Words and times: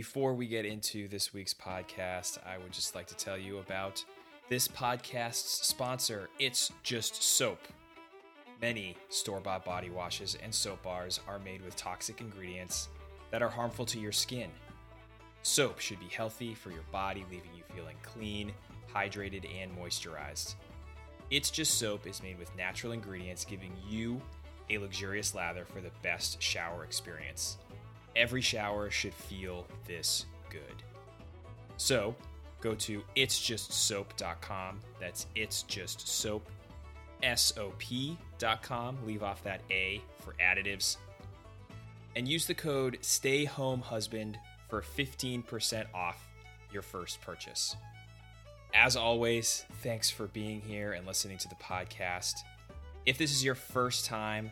Before 0.00 0.32
we 0.32 0.46
get 0.46 0.64
into 0.64 1.08
this 1.08 1.34
week's 1.34 1.52
podcast, 1.52 2.38
I 2.46 2.56
would 2.56 2.72
just 2.72 2.94
like 2.94 3.06
to 3.08 3.14
tell 3.14 3.36
you 3.36 3.58
about 3.58 4.02
this 4.48 4.66
podcast's 4.66 5.66
sponsor, 5.66 6.30
It's 6.38 6.72
Just 6.82 7.22
Soap. 7.22 7.58
Many 8.62 8.96
store 9.10 9.40
bought 9.40 9.62
body 9.62 9.90
washes 9.90 10.38
and 10.42 10.54
soap 10.54 10.82
bars 10.82 11.20
are 11.28 11.38
made 11.38 11.62
with 11.62 11.76
toxic 11.76 12.22
ingredients 12.22 12.88
that 13.30 13.42
are 13.42 13.50
harmful 13.50 13.84
to 13.84 14.00
your 14.00 14.10
skin. 14.10 14.48
Soap 15.42 15.80
should 15.80 16.00
be 16.00 16.08
healthy 16.08 16.54
for 16.54 16.70
your 16.70 16.84
body, 16.90 17.26
leaving 17.30 17.50
you 17.54 17.62
feeling 17.76 17.96
clean, 18.02 18.54
hydrated, 18.94 19.44
and 19.60 19.70
moisturized. 19.76 20.54
It's 21.30 21.50
Just 21.50 21.74
Soap 21.74 22.06
is 22.06 22.22
made 22.22 22.38
with 22.38 22.56
natural 22.56 22.94
ingredients, 22.94 23.44
giving 23.44 23.74
you 23.86 24.18
a 24.70 24.78
luxurious 24.78 25.34
lather 25.34 25.66
for 25.66 25.82
the 25.82 25.92
best 26.02 26.40
shower 26.40 26.84
experience. 26.84 27.58
Every 28.16 28.40
shower 28.40 28.90
should 28.90 29.14
feel 29.14 29.66
this 29.86 30.26
good. 30.50 30.82
So, 31.76 32.14
go 32.60 32.74
to 32.74 33.02
itsjustsoap.com. 33.16 34.80
That's 35.00 35.26
it's 35.34 35.62
just 35.62 36.06
soap, 36.06 36.48
S 37.22 37.52
O 37.56 37.72
P.com. 37.78 38.98
Leave 39.06 39.22
off 39.22 39.42
that 39.44 39.62
A 39.70 40.02
for 40.18 40.34
additives. 40.34 40.96
And 42.16 42.26
use 42.26 42.46
the 42.46 42.54
code 42.54 42.98
STAYHOMEHUSBAND 43.02 44.34
for 44.68 44.82
15% 44.82 45.86
off 45.94 46.28
your 46.72 46.82
first 46.82 47.20
purchase. 47.20 47.76
As 48.74 48.96
always, 48.96 49.64
thanks 49.82 50.10
for 50.10 50.26
being 50.28 50.60
here 50.60 50.92
and 50.92 51.06
listening 51.06 51.38
to 51.38 51.48
the 51.48 51.56
podcast. 51.56 52.34
If 53.06 53.18
this 53.18 53.32
is 53.32 53.44
your 53.44 53.54
first 53.54 54.04
time, 54.04 54.50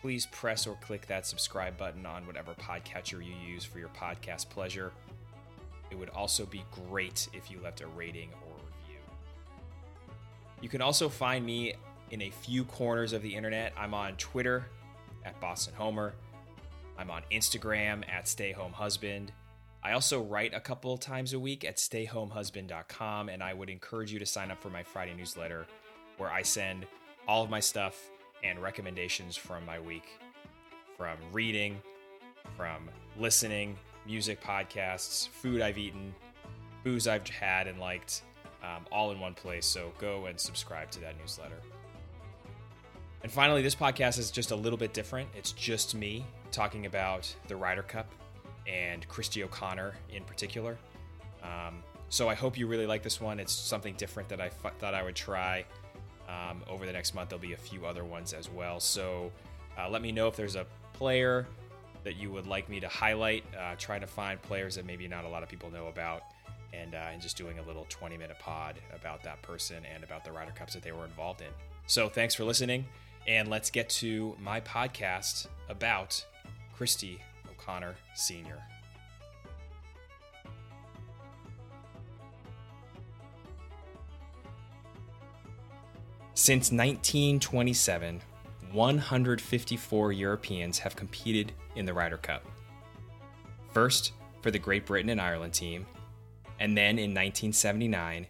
please 0.00 0.26
press 0.26 0.66
or 0.66 0.74
click 0.76 1.06
that 1.06 1.26
subscribe 1.26 1.76
button 1.76 2.06
on 2.06 2.26
whatever 2.26 2.54
podcatcher 2.54 3.24
you 3.24 3.32
use 3.46 3.64
for 3.64 3.78
your 3.78 3.88
podcast 3.90 4.48
pleasure. 4.48 4.92
It 5.90 5.98
would 5.98 6.10
also 6.10 6.46
be 6.46 6.64
great 6.88 7.28
if 7.32 7.50
you 7.50 7.60
left 7.60 7.80
a 7.80 7.86
rating 7.88 8.30
or 8.46 8.54
review. 8.54 9.00
You 10.60 10.68
can 10.68 10.82
also 10.82 11.08
find 11.08 11.44
me 11.44 11.74
in 12.10 12.22
a 12.22 12.30
few 12.30 12.64
corners 12.64 13.12
of 13.12 13.22
the 13.22 13.34
internet. 13.34 13.72
I'm 13.76 13.94
on 13.94 14.16
Twitter 14.16 14.66
at 15.24 15.40
Boston 15.40 15.74
Homer. 15.76 16.14
I'm 16.98 17.10
on 17.10 17.22
Instagram 17.32 18.08
at 18.08 18.28
Stay 18.28 18.52
Home 18.52 18.72
Husband. 18.72 19.32
I 19.82 19.92
also 19.92 20.22
write 20.22 20.54
a 20.54 20.60
couple 20.60 20.96
times 20.98 21.32
a 21.32 21.38
week 21.38 21.64
at 21.64 21.76
stayhomehusband.com, 21.76 23.28
and 23.28 23.42
I 23.42 23.54
would 23.54 23.70
encourage 23.70 24.12
you 24.12 24.18
to 24.18 24.26
sign 24.26 24.50
up 24.50 24.60
for 24.60 24.70
my 24.70 24.82
Friday 24.82 25.14
newsletter 25.14 25.66
where 26.16 26.30
I 26.30 26.42
send 26.42 26.86
all 27.28 27.44
of 27.44 27.50
my 27.50 27.60
stuff 27.60 28.10
and 28.42 28.60
recommendations 28.60 29.36
from 29.36 29.64
my 29.66 29.78
week 29.80 30.18
from 30.98 31.16
reading, 31.32 31.80
from 32.56 32.90
listening, 33.16 33.78
music 34.04 34.42
podcasts, 34.42 35.28
food 35.28 35.62
I've 35.62 35.78
eaten, 35.78 36.12
booze 36.82 37.06
I've 37.06 37.26
had 37.28 37.68
and 37.68 37.78
liked, 37.78 38.22
um, 38.64 38.84
all 38.90 39.12
in 39.12 39.20
one 39.20 39.32
place. 39.32 39.64
So 39.64 39.92
go 39.98 40.26
and 40.26 40.38
subscribe 40.38 40.90
to 40.90 41.00
that 41.00 41.16
newsletter. 41.16 41.60
And 43.22 43.30
finally, 43.30 43.62
this 43.62 43.76
podcast 43.76 44.18
is 44.18 44.32
just 44.32 44.50
a 44.50 44.56
little 44.56 44.76
bit 44.76 44.92
different. 44.92 45.28
It's 45.36 45.52
just 45.52 45.94
me 45.94 46.26
talking 46.50 46.86
about 46.86 47.32
the 47.46 47.54
Ryder 47.54 47.82
Cup 47.82 48.10
and 48.66 49.06
Christy 49.06 49.44
O'Connor 49.44 49.94
in 50.10 50.24
particular. 50.24 50.76
Um, 51.44 51.84
so 52.08 52.28
I 52.28 52.34
hope 52.34 52.58
you 52.58 52.66
really 52.66 52.86
like 52.86 53.04
this 53.04 53.20
one. 53.20 53.38
It's 53.38 53.52
something 53.52 53.94
different 53.94 54.28
that 54.30 54.40
I 54.40 54.46
f- 54.46 54.76
thought 54.78 54.94
I 54.94 55.02
would 55.04 55.14
try. 55.14 55.64
Um, 56.28 56.62
over 56.68 56.84
the 56.84 56.92
next 56.92 57.14
month, 57.14 57.30
there'll 57.30 57.40
be 57.40 57.54
a 57.54 57.56
few 57.56 57.86
other 57.86 58.04
ones 58.04 58.32
as 58.32 58.50
well. 58.50 58.80
So 58.80 59.32
uh, 59.78 59.88
let 59.88 60.02
me 60.02 60.12
know 60.12 60.28
if 60.28 60.36
there's 60.36 60.56
a 60.56 60.66
player 60.92 61.46
that 62.04 62.16
you 62.16 62.30
would 62.30 62.46
like 62.46 62.68
me 62.68 62.80
to 62.80 62.88
highlight. 62.88 63.44
Uh, 63.58 63.74
trying 63.78 64.00
to 64.00 64.06
find 64.06 64.40
players 64.42 64.74
that 64.74 64.84
maybe 64.84 65.08
not 65.08 65.24
a 65.24 65.28
lot 65.28 65.42
of 65.42 65.48
people 65.48 65.70
know 65.70 65.86
about, 65.88 66.22
and, 66.72 66.94
uh, 66.94 67.08
and 67.12 67.20
just 67.20 67.36
doing 67.36 67.58
a 67.58 67.62
little 67.62 67.86
20 67.88 68.16
minute 68.16 68.38
pod 68.38 68.76
about 68.94 69.22
that 69.22 69.40
person 69.42 69.78
and 69.92 70.04
about 70.04 70.24
the 70.24 70.32
Ryder 70.32 70.52
Cups 70.52 70.74
that 70.74 70.82
they 70.82 70.92
were 70.92 71.04
involved 71.04 71.40
in. 71.40 71.48
So 71.86 72.08
thanks 72.08 72.34
for 72.34 72.44
listening, 72.44 72.84
and 73.26 73.48
let's 73.48 73.70
get 73.70 73.88
to 73.90 74.36
my 74.40 74.60
podcast 74.60 75.46
about 75.68 76.24
Christy 76.74 77.18
O'Connor 77.50 77.94
Sr. 78.14 78.62
Since 86.48 86.72
1927, 86.72 88.22
154 88.72 90.12
Europeans 90.12 90.78
have 90.78 90.96
competed 90.96 91.52
in 91.76 91.84
the 91.84 91.92
Ryder 91.92 92.16
Cup. 92.16 92.42
First 93.74 94.12
for 94.40 94.50
the 94.50 94.58
Great 94.58 94.86
Britain 94.86 95.10
and 95.10 95.20
Ireland 95.20 95.52
team, 95.52 95.84
and 96.58 96.74
then 96.74 96.98
in 96.98 97.10
1979, 97.10 98.28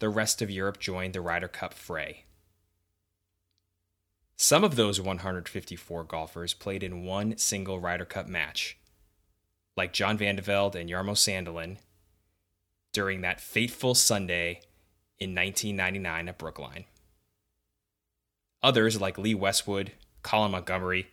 the 0.00 0.08
rest 0.08 0.42
of 0.42 0.50
Europe 0.50 0.80
joined 0.80 1.12
the 1.12 1.20
Ryder 1.20 1.46
Cup 1.46 1.72
fray. 1.72 2.24
Some 4.36 4.64
of 4.64 4.74
those 4.74 5.00
154 5.00 6.02
golfers 6.02 6.54
played 6.54 6.82
in 6.82 7.04
one 7.04 7.38
single 7.38 7.78
Ryder 7.78 8.04
Cup 8.04 8.26
match, 8.26 8.80
like 9.76 9.92
John 9.92 10.18
Van 10.18 10.34
de 10.34 10.42
Velde 10.42 10.74
and 10.74 10.90
Jarmo 10.90 11.12
Sandelin 11.12 11.76
during 12.92 13.20
that 13.20 13.40
fateful 13.40 13.94
Sunday 13.94 14.60
in 15.20 15.36
1999 15.36 16.28
at 16.30 16.36
Brookline. 16.36 16.86
Others, 18.62 19.00
like 19.00 19.18
Lee 19.18 19.34
Westwood, 19.34 19.92
Colin 20.22 20.52
Montgomerie, 20.52 21.08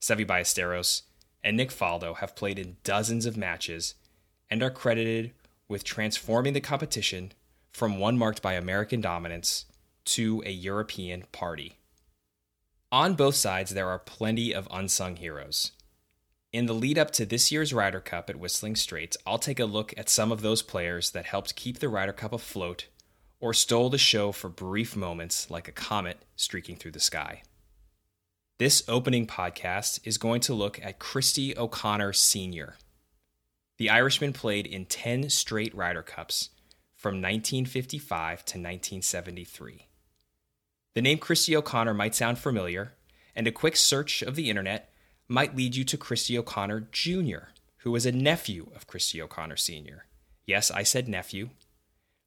Seve 0.00 0.26
Ballesteros, 0.26 1.02
and 1.42 1.56
Nick 1.56 1.70
Faldo, 1.70 2.16
have 2.16 2.36
played 2.36 2.58
in 2.58 2.76
dozens 2.84 3.26
of 3.26 3.36
matches 3.36 3.94
and 4.48 4.62
are 4.62 4.70
credited 4.70 5.32
with 5.68 5.84
transforming 5.84 6.52
the 6.52 6.60
competition 6.60 7.32
from 7.72 7.98
one 7.98 8.18
marked 8.18 8.42
by 8.42 8.52
American 8.52 9.00
dominance 9.00 9.64
to 10.04 10.42
a 10.44 10.50
European 10.50 11.24
party. 11.32 11.78
On 12.92 13.14
both 13.14 13.34
sides, 13.34 13.72
there 13.72 13.88
are 13.88 13.98
plenty 13.98 14.52
of 14.52 14.68
unsung 14.70 15.16
heroes. 15.16 15.72
In 16.52 16.66
the 16.66 16.74
lead 16.74 16.98
up 16.98 17.10
to 17.12 17.24
this 17.24 17.50
year's 17.50 17.72
Ryder 17.72 18.00
Cup 18.00 18.28
at 18.28 18.36
Whistling 18.38 18.76
Straits, 18.76 19.16
I'll 19.26 19.38
take 19.38 19.58
a 19.58 19.64
look 19.64 19.94
at 19.96 20.10
some 20.10 20.30
of 20.30 20.42
those 20.42 20.60
players 20.60 21.12
that 21.12 21.24
helped 21.24 21.56
keep 21.56 21.78
the 21.78 21.88
Ryder 21.88 22.12
Cup 22.12 22.34
afloat 22.34 22.88
or 23.42 23.52
stole 23.52 23.90
the 23.90 23.98
show 23.98 24.30
for 24.30 24.48
brief 24.48 24.94
moments 24.94 25.50
like 25.50 25.66
a 25.66 25.72
comet 25.72 26.24
streaking 26.36 26.76
through 26.76 26.92
the 26.92 27.00
sky. 27.00 27.42
This 28.58 28.84
opening 28.86 29.26
podcast 29.26 29.98
is 30.04 30.16
going 30.16 30.40
to 30.42 30.54
look 30.54 30.78
at 30.80 31.00
Christy 31.00 31.58
O'Connor 31.58 32.12
Sr. 32.12 32.76
The 33.78 33.90
Irishman 33.90 34.32
played 34.32 34.64
in 34.64 34.86
10 34.86 35.28
straight 35.28 35.74
Ryder 35.74 36.04
Cups 36.04 36.50
from 36.94 37.14
1955 37.14 38.38
to 38.38 38.58
1973. 38.58 39.88
The 40.94 41.02
name 41.02 41.18
Christy 41.18 41.56
O'Connor 41.56 41.94
might 41.94 42.14
sound 42.14 42.38
familiar, 42.38 42.92
and 43.34 43.48
a 43.48 43.52
quick 43.52 43.76
search 43.76 44.22
of 44.22 44.36
the 44.36 44.50
internet 44.50 44.92
might 45.26 45.56
lead 45.56 45.74
you 45.74 45.82
to 45.82 45.96
Christy 45.96 46.38
O'Connor 46.38 46.88
Jr., 46.92 47.48
who 47.78 47.90
was 47.90 48.06
a 48.06 48.12
nephew 48.12 48.70
of 48.76 48.86
Christy 48.86 49.20
O'Connor 49.20 49.56
Sr. 49.56 50.06
Yes, 50.46 50.70
I 50.70 50.84
said 50.84 51.08
nephew, 51.08 51.50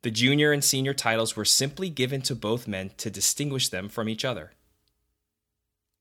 the 0.05 0.11
junior 0.11 0.51
and 0.51 0.63
senior 0.63 0.93
titles 0.93 1.35
were 1.35 1.43
simply 1.43 1.89
given 1.89 2.21
to 2.21 2.35
both 2.35 2.67
men 2.67 2.91
to 2.95 3.09
distinguish 3.09 3.69
them 3.69 3.89
from 3.89 4.07
each 4.07 4.23
other. 4.23 4.51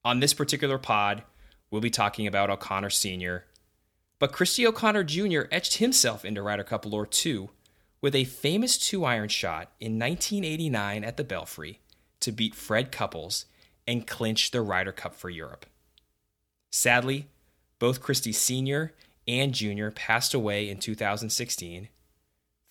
On 0.05 0.21
this 0.21 0.35
particular 0.35 0.77
pod, 0.77 1.23
we'll 1.71 1.81
be 1.81 1.89
talking 1.89 2.27
about 2.27 2.51
O'Connor 2.51 2.91
Sr., 2.91 3.47
but 4.19 4.31
Christy 4.31 4.67
O'Connor 4.67 5.05
Jr. 5.05 5.45
etched 5.51 5.79
himself 5.79 6.23
into 6.23 6.43
Ryder 6.43 6.65
Cup 6.65 6.85
lore 6.85 7.07
too 7.07 7.49
with 8.03 8.15
a 8.15 8.25
famous 8.25 8.77
two 8.77 9.07
iron 9.07 9.31
shot 9.31 9.73
in 9.81 9.99
1989 9.99 11.03
at 11.03 11.17
the 11.17 11.25
Belfry 11.25 11.81
to 12.21 12.31
beat 12.31 12.55
Fred 12.55 12.93
Couples 12.93 13.47
and 13.89 14.07
clinch 14.07 14.51
the 14.51 14.61
Ryder 14.61 14.93
Cup 14.93 15.15
for 15.15 15.31
Europe. 15.31 15.65
Sadly, 16.71 17.29
both 17.79 18.03
Christy 18.03 18.33
Sr. 18.33 18.93
and 19.27 19.55
Jr. 19.55 19.89
passed 19.89 20.35
away 20.35 20.69
in 20.69 20.77
2016, 20.77 21.89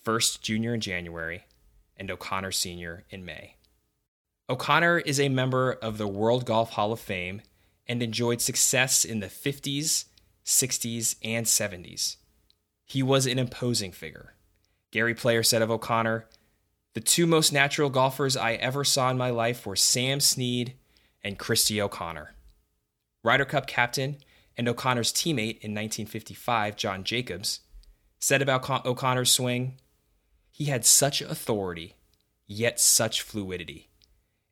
first 0.03 0.41
junior 0.41 0.73
in 0.73 0.81
January, 0.81 1.45
and 1.97 2.09
O'Connor 2.11 2.51
senior 2.51 3.03
in 3.09 3.23
May. 3.25 3.55
O'Connor 4.49 4.99
is 4.99 5.19
a 5.19 5.29
member 5.29 5.71
of 5.71 5.97
the 5.97 6.07
World 6.07 6.45
Golf 6.45 6.71
Hall 6.71 6.91
of 6.91 6.99
Fame 6.99 7.41
and 7.87 8.03
enjoyed 8.03 8.41
success 8.41 9.05
in 9.05 9.19
the 9.19 9.27
50s, 9.27 10.05
60s, 10.45 11.15
and 11.23 11.45
70s. 11.45 12.17
He 12.85 13.01
was 13.01 13.25
an 13.25 13.39
imposing 13.39 13.91
figure. 13.91 14.35
Gary 14.91 15.15
Player 15.15 15.43
said 15.43 15.61
of 15.61 15.71
O'Connor, 15.71 16.27
the 16.93 17.01
two 17.01 17.25
most 17.25 17.51
natural 17.51 17.89
golfers 17.89 18.37
I 18.37 18.53
ever 18.53 18.83
saw 18.83 19.09
in 19.09 19.17
my 19.17 19.31
life 19.31 19.65
were 19.65 19.75
Sam 19.75 20.19
Snead 20.19 20.75
and 21.23 21.39
Christy 21.39 21.81
O'Connor. 21.81 22.35
Ryder 23.23 23.45
Cup 23.45 23.65
captain 23.65 24.17
and 24.55 24.67
O'Connor's 24.67 25.11
teammate 25.11 25.59
in 25.61 25.73
1955, 25.73 26.75
John 26.75 27.03
Jacobs, 27.03 27.61
said 28.19 28.41
about 28.41 28.85
O'Connor's 28.85 29.31
swing, 29.31 29.79
he 30.53 30.65
had 30.65 30.85
such 30.85 31.19
authority, 31.19 31.95
yet 32.45 32.79
such 32.79 33.23
fluidity. 33.23 33.89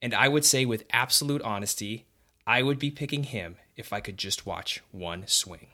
And 0.02 0.16
I 0.16 0.28
would 0.28 0.44
say, 0.44 0.66
with 0.66 0.84
absolute 0.90 1.44
honesty, 1.44 2.08
I 2.48 2.64
would 2.64 2.80
be 2.80 2.90
picking 2.90 3.26
him 3.26 3.58
if 3.76 3.94
I 3.94 4.00
could 4.00 4.18
just 4.18 4.48
watch 4.48 4.82
one 4.90 5.28
swing. 5.28 5.68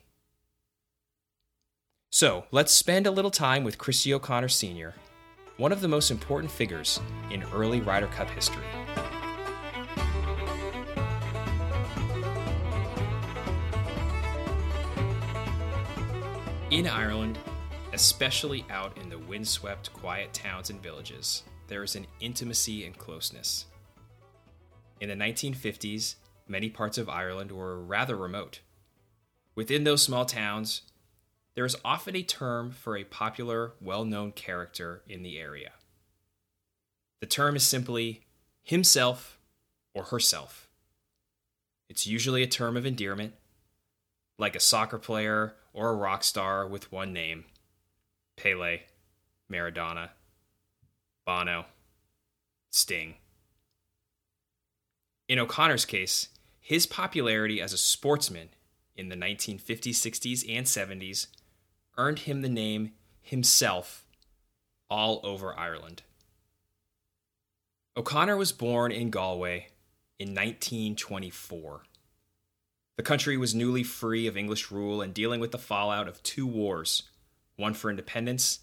So, 2.12 2.44
let's 2.52 2.74
spend 2.74 3.08
a 3.08 3.12
little 3.12 3.32
time 3.32 3.64
with 3.64 3.78
Christy 3.78 4.14
O'Connor 4.14 4.50
Sr., 4.50 4.96
one 5.56 5.72
of 5.72 5.80
the 5.80 5.88
most 5.88 6.12
important 6.12 6.52
figures 6.52 7.00
in 7.32 7.44
early 7.54 7.80
Ryder 7.80 8.08
Cup 8.08 8.30
history. 8.30 8.66
In 16.70 16.86
Ireland, 16.86 17.40
especially 17.94 18.66
out 18.70 18.98
in 18.98 19.10
the 19.10 19.18
windswept, 19.18 19.94
quiet 19.94 20.34
towns 20.34 20.70
and 20.70 20.82
villages, 20.82 21.44
there 21.68 21.84
is 21.84 21.96
an 21.96 22.06
intimacy 22.20 22.86
and 22.86 22.98
closeness. 22.98 23.66
In 25.00 25.10
the 25.10 25.16
1950s, 25.16 26.16
many 26.48 26.70
parts 26.70 26.98
of 26.98 27.10
Ireland 27.10 27.52
were 27.52 27.80
rather 27.80 28.16
remote. 28.16 28.62
Within 29.56 29.84
those 29.84 30.02
small 30.02 30.26
towns, 30.26 30.82
there 31.56 31.66
is 31.66 31.76
often 31.84 32.16
a 32.16 32.24
term 32.24 32.72
for 32.72 32.98
a 32.98 33.04
popular, 33.04 33.74
well 33.82 34.06
known 34.06 34.32
character 34.32 35.02
in 35.08 35.24
the 35.24 35.40
area. 35.40 35.72
The 37.20 37.26
term 37.26 37.56
is 37.56 37.64
simply 37.64 38.22
himself 38.64 39.40
or 39.94 40.06
herself. 40.06 40.70
It's 41.90 42.06
usually 42.06 42.44
a 42.44 42.48
term 42.48 42.78
of 42.78 42.86
endearment, 42.86 43.34
like 44.38 44.56
a 44.56 44.60
soccer 44.60 45.00
player 45.00 45.56
or 45.74 45.90
a 45.90 45.96
rock 45.96 46.24
star 46.24 46.68
with 46.68 46.92
one 46.92 47.14
name 47.14 47.46
Pele, 48.38 48.84
Maradona, 49.52 50.10
Bono, 51.26 51.66
Sting. 52.70 53.16
In 55.28 55.40
O'Connor's 55.40 55.86
case, 55.86 56.30
his 56.60 56.86
popularity 56.86 57.60
as 57.60 57.74
a 57.74 57.78
sportsman 57.78 58.50
in 58.96 59.10
the 59.10 59.16
1950s, 59.16 59.90
60s, 59.90 60.46
and 60.50 60.66
70s 60.66 61.28
earned 61.98 62.20
him 62.20 62.42
the 62.42 62.50
name 62.50 62.92
himself 63.22 64.06
all 64.90 65.20
over 65.24 65.58
Ireland. 65.58 66.04
O'Connor 67.98 68.38
was 68.38 68.52
born 68.52 68.92
in 68.92 69.10
Galway 69.10 69.70
in 70.20 70.30
1924. 70.30 71.82
The 72.96 73.04
country 73.04 73.38
was 73.38 73.54
newly 73.54 73.84
free 73.84 74.28
of 74.28 74.38
English 74.38 74.72
rule 74.72 75.02
and 75.02 75.14
dealing 75.14 75.40
with 75.40 75.52
the 75.52 75.58
fallout 75.58 76.08
of 76.08 76.24
two 76.24 76.48
wars 76.48 77.04
one 77.58 77.74
for 77.74 77.90
independence 77.90 78.60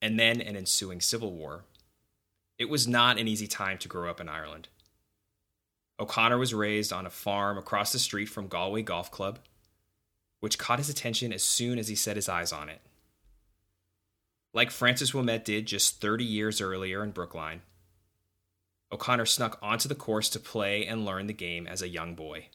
and 0.00 0.18
then 0.18 0.40
an 0.40 0.56
ensuing 0.56 1.00
civil 1.00 1.32
war. 1.32 1.64
It 2.58 2.68
was 2.68 2.86
not 2.86 3.18
an 3.18 3.26
easy 3.26 3.48
time 3.48 3.78
to 3.78 3.88
grow 3.88 4.08
up 4.08 4.20
in 4.20 4.28
Ireland. 4.28 4.68
O'Connor 5.98 6.38
was 6.38 6.54
raised 6.54 6.92
on 6.92 7.06
a 7.06 7.10
farm 7.10 7.58
across 7.58 7.92
the 7.92 7.98
street 7.98 8.26
from 8.26 8.48
Galway 8.48 8.82
Golf 8.82 9.10
Club 9.10 9.40
which 10.44 10.58
caught 10.58 10.78
his 10.78 10.90
attention 10.90 11.32
as 11.32 11.42
soon 11.42 11.78
as 11.78 11.88
he 11.88 11.94
set 11.94 12.16
his 12.16 12.28
eyes 12.28 12.52
on 12.52 12.68
it. 12.68 12.82
Like 14.52 14.70
Francis 14.70 15.12
Ouimet 15.12 15.42
did 15.42 15.64
just 15.64 16.02
30 16.02 16.22
years 16.22 16.60
earlier 16.60 17.02
in 17.02 17.12
Brookline, 17.12 17.62
O'Connor 18.92 19.24
snuck 19.24 19.58
onto 19.62 19.88
the 19.88 19.94
course 19.94 20.28
to 20.28 20.38
play 20.38 20.84
and 20.84 21.06
learn 21.06 21.28
the 21.28 21.32
game 21.32 21.66
as 21.66 21.80
a 21.80 21.88
young 21.88 22.14
boy. 22.14 22.48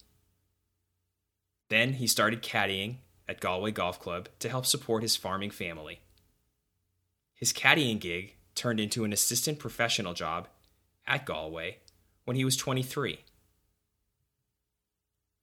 Then 1.70 1.94
he 1.94 2.06
started 2.06 2.44
caddying 2.44 2.98
at 3.30 3.40
Galway 3.40 3.72
Golf 3.72 4.00
Club 4.00 4.28
to 4.40 4.50
help 4.50 4.66
support 4.66 5.04
his 5.04 5.16
farming 5.16 5.52
family. 5.52 6.02
His 7.36 7.54
caddying 7.54 8.00
gig 8.00 8.34
turned 8.56 8.80
into 8.80 9.06
an 9.06 9.14
assistant 9.14 9.60
professional 9.60 10.14
job 10.14 10.48
at 11.06 11.26
Galway 11.26 11.78
when 12.26 12.36
he 12.36 12.44
was 12.44 12.58
23. 12.58 13.20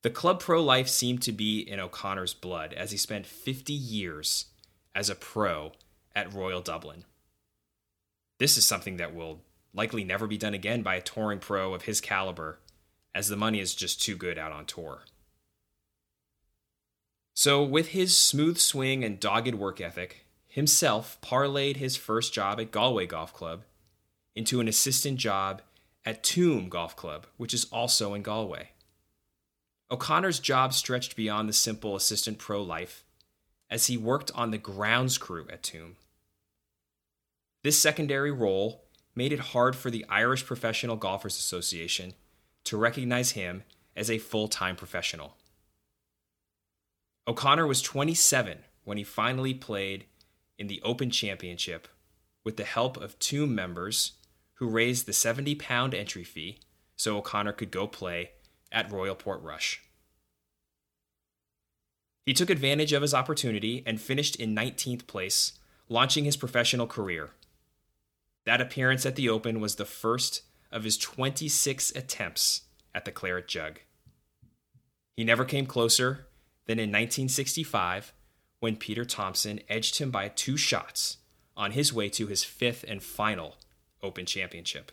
The 0.03 0.11
club 0.11 0.41
pro 0.41 0.63
life 0.63 0.89
seemed 0.89 1.23
to 1.23 1.33
be 1.33 1.61
in 1.61 1.81
O'Connor's 1.81 2.35
blood 2.35 2.75
as 2.75 2.91
he 2.91 2.97
spent 2.97 3.25
50 3.25 3.73
years 3.73 4.47
as 4.95 5.09
a 5.09 5.15
pro 5.15 5.73
at 6.15 6.35
Royal 6.35 6.61
Dublin. 6.61 7.05
This 8.39 8.59
is 8.59 8.67
something 8.67 8.97
that 8.99 9.15
will 9.15 9.41
likely 9.73 10.05
never 10.05 10.27
be 10.27 10.39
done 10.39 10.55
again 10.55 10.83
by 10.83 10.97
a 10.97 11.01
touring 11.01 11.39
pro 11.39 11.73
of 11.73 11.83
his 11.83 12.01
caliber, 12.01 12.59
as 13.15 13.29
the 13.29 13.37
money 13.37 13.61
is 13.61 13.75
just 13.75 14.03
too 14.03 14.17
good 14.17 14.39
out 14.39 14.53
on 14.53 14.67
tour. 14.67 15.03
So, 17.39 17.63
with 17.63 17.89
his 17.89 18.17
smooth 18.17 18.57
swing 18.57 19.05
and 19.05 19.21
dogged 19.21 19.55
work 19.55 19.79
ethic, 19.79 20.25
himself 20.49 21.19
parlayed 21.21 21.77
his 21.77 21.95
first 21.95 22.33
job 22.33 22.59
at 22.59 22.71
Galway 22.71 23.05
Golf 23.05 23.35
Club 23.35 23.65
into 24.35 24.59
an 24.59 24.69
assistant 24.69 25.19
job 25.19 25.61
at 26.07 26.23
Tuam 26.23 26.71
Golf 26.71 26.97
Club, 26.97 27.27
which 27.37 27.53
is 27.53 27.67
also 27.67 28.15
in 28.15 28.23
Galway. 28.23 28.71
O'Connor's 29.91 30.41
job 30.41 30.73
stretched 30.73 31.15
beyond 31.15 31.47
the 31.47 31.53
simple 31.53 31.95
assistant 31.95 32.39
pro 32.39 32.63
life 32.63 33.05
as 33.69 33.89
he 33.89 33.99
worked 33.99 34.31
on 34.35 34.51
the 34.51 34.57
grounds 34.57 35.19
crew 35.19 35.47
at 35.53 35.63
Tuam. 35.63 35.97
This 37.63 37.79
secondary 37.79 38.33
role 38.33 38.87
made 39.15 39.35
it 39.35 39.51
hard 39.53 39.77
for 39.77 39.91
the 39.91 40.07
Irish 40.09 40.47
Professional 40.47 40.97
Golfers 40.97 41.37
Association 41.37 42.15
to 42.65 42.79
recognize 42.79 43.33
him 43.33 43.63
as 43.95 44.11
a 44.11 44.17
full 44.17 44.49
time 44.49 44.75
professional. 44.75 45.37
O'Connor 47.29 47.67
was 47.67 47.83
27 47.83 48.59
when 48.85 48.99
he 48.99 49.05
finally 49.05 49.53
played 49.53 50.07
in 50.59 50.69
the 50.69 50.81
Open 50.83 51.11
Championship 51.11 51.89
with 52.45 52.57
the 52.57 52.65
help 52.65 52.97
of 52.97 53.19
two 53.19 53.47
members 53.47 54.13
who 54.55 54.69
raised 54.69 55.07
the 55.07 55.13
70 55.13 55.57
pound 55.57 55.93
entry 55.93 56.23
fee 56.23 56.61
so 56.97 57.19
O'Connor 57.19 57.53
could 57.53 57.71
go 57.71 57.87
play 57.87 58.31
at 58.71 58.91
Royal 58.91 59.17
Portrush. 59.17 59.81
He 62.25 62.33
took 62.33 62.51
advantage 62.51 62.93
of 62.93 63.03
his 63.03 63.15
opportunity 63.15 63.83
and 63.87 64.01
finished 64.01 64.37
in 64.37 64.55
19th 64.55 65.07
place, 65.07 65.53
launching 65.89 66.25
his 66.25 66.37
professional 66.37 66.87
career. 66.87 67.31
That 68.45 68.61
appearance 68.61 69.05
at 69.05 69.17
the 69.17 69.29
Open 69.29 69.61
was 69.61 69.75
the 69.75 69.85
first 69.85 70.43
of 70.73 70.85
his 70.85 70.97
26 70.97 71.91
attempts 71.93 72.63
at 72.95 73.05
the 73.05 73.13
Claret 73.13 73.49
Jug. 73.49 73.81
He 75.17 75.25
never 75.25 75.45
came 75.45 75.67
closer 75.67 76.26
than 76.67 76.79
in 76.79 76.91
1965 76.91 78.13
when 78.61 78.77
Peter 78.77 79.05
Thomson 79.05 79.61
edged 79.69 79.99
him 79.99 80.11
by 80.11 80.29
two 80.29 80.57
shots 80.57 81.19
on 81.57 81.73
his 81.73 81.93
way 81.93 82.09
to 82.11 82.27
his 82.27 82.45
fifth 82.45 82.85
and 82.87 83.03
final 83.03 83.57
Open 84.03 84.27
Championship. 84.27 84.93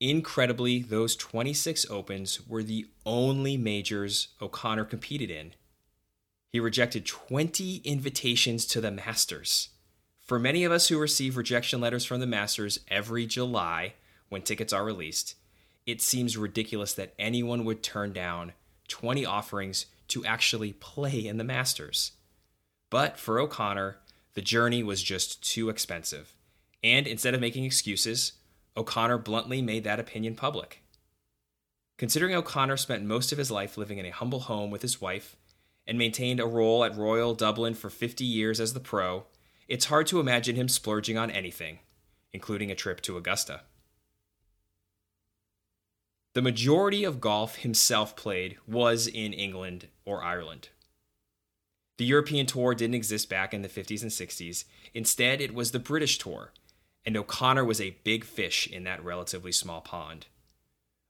Incredibly, 0.00 0.80
those 0.80 1.16
26 1.16 1.90
Opens 1.90 2.46
were 2.46 2.62
the 2.62 2.86
only 3.04 3.56
majors 3.56 4.28
O'Connor 4.40 4.84
competed 4.84 5.30
in. 5.30 5.54
He 6.50 6.60
rejected 6.60 7.04
20 7.04 7.82
invitations 7.84 8.64
to 8.66 8.80
the 8.80 8.92
Masters. 8.92 9.70
For 10.20 10.38
many 10.38 10.62
of 10.62 10.70
us 10.70 10.88
who 10.88 10.98
receive 10.98 11.36
rejection 11.36 11.80
letters 11.80 12.04
from 12.04 12.20
the 12.20 12.26
Masters 12.26 12.80
every 12.88 13.26
July 13.26 13.94
when 14.28 14.42
tickets 14.42 14.72
are 14.72 14.84
released, 14.84 15.34
it 15.84 16.00
seems 16.00 16.36
ridiculous 16.36 16.92
that 16.94 17.14
anyone 17.18 17.64
would 17.64 17.82
turn 17.82 18.12
down 18.12 18.52
20 18.88 19.24
offerings 19.24 19.86
to 20.08 20.24
actually 20.24 20.72
play 20.72 21.26
in 21.26 21.36
the 21.36 21.44
Masters. 21.44 22.12
But 22.90 23.18
for 23.18 23.38
O'Connor, 23.38 23.98
the 24.34 24.42
journey 24.42 24.82
was 24.82 25.02
just 25.02 25.42
too 25.42 25.68
expensive. 25.68 26.34
And 26.82 27.06
instead 27.06 27.34
of 27.34 27.40
making 27.40 27.64
excuses, 27.64 28.32
O'Connor 28.76 29.18
bluntly 29.18 29.60
made 29.60 29.84
that 29.84 30.00
opinion 30.00 30.34
public. 30.34 30.82
Considering 31.98 32.34
O'Connor 32.34 32.76
spent 32.76 33.04
most 33.04 33.32
of 33.32 33.38
his 33.38 33.50
life 33.50 33.76
living 33.76 33.98
in 33.98 34.06
a 34.06 34.10
humble 34.10 34.40
home 34.40 34.70
with 34.70 34.82
his 34.82 35.00
wife 35.00 35.36
and 35.86 35.98
maintained 35.98 36.38
a 36.38 36.46
role 36.46 36.84
at 36.84 36.96
Royal 36.96 37.34
Dublin 37.34 37.74
for 37.74 37.90
50 37.90 38.24
years 38.24 38.60
as 38.60 38.72
the 38.72 38.80
pro, 38.80 39.24
it's 39.66 39.86
hard 39.86 40.06
to 40.06 40.20
imagine 40.20 40.54
him 40.54 40.68
splurging 40.68 41.18
on 41.18 41.30
anything, 41.30 41.80
including 42.32 42.70
a 42.70 42.76
trip 42.76 43.00
to 43.00 43.16
Augusta. 43.16 43.62
The 46.38 46.42
majority 46.42 47.02
of 47.02 47.20
golf 47.20 47.56
himself 47.56 48.14
played 48.14 48.58
was 48.64 49.08
in 49.08 49.32
England 49.32 49.88
or 50.04 50.22
Ireland. 50.22 50.68
The 51.96 52.04
European 52.04 52.46
Tour 52.46 52.76
didn't 52.76 52.94
exist 52.94 53.28
back 53.28 53.52
in 53.52 53.62
the 53.62 53.68
50s 53.68 54.02
and 54.02 54.10
60s. 54.12 54.62
Instead, 54.94 55.40
it 55.40 55.52
was 55.52 55.72
the 55.72 55.80
British 55.80 56.16
Tour, 56.16 56.52
and 57.04 57.16
O'Connor 57.16 57.64
was 57.64 57.80
a 57.80 57.98
big 58.04 58.22
fish 58.22 58.68
in 58.68 58.84
that 58.84 59.02
relatively 59.02 59.50
small 59.50 59.80
pond. 59.80 60.26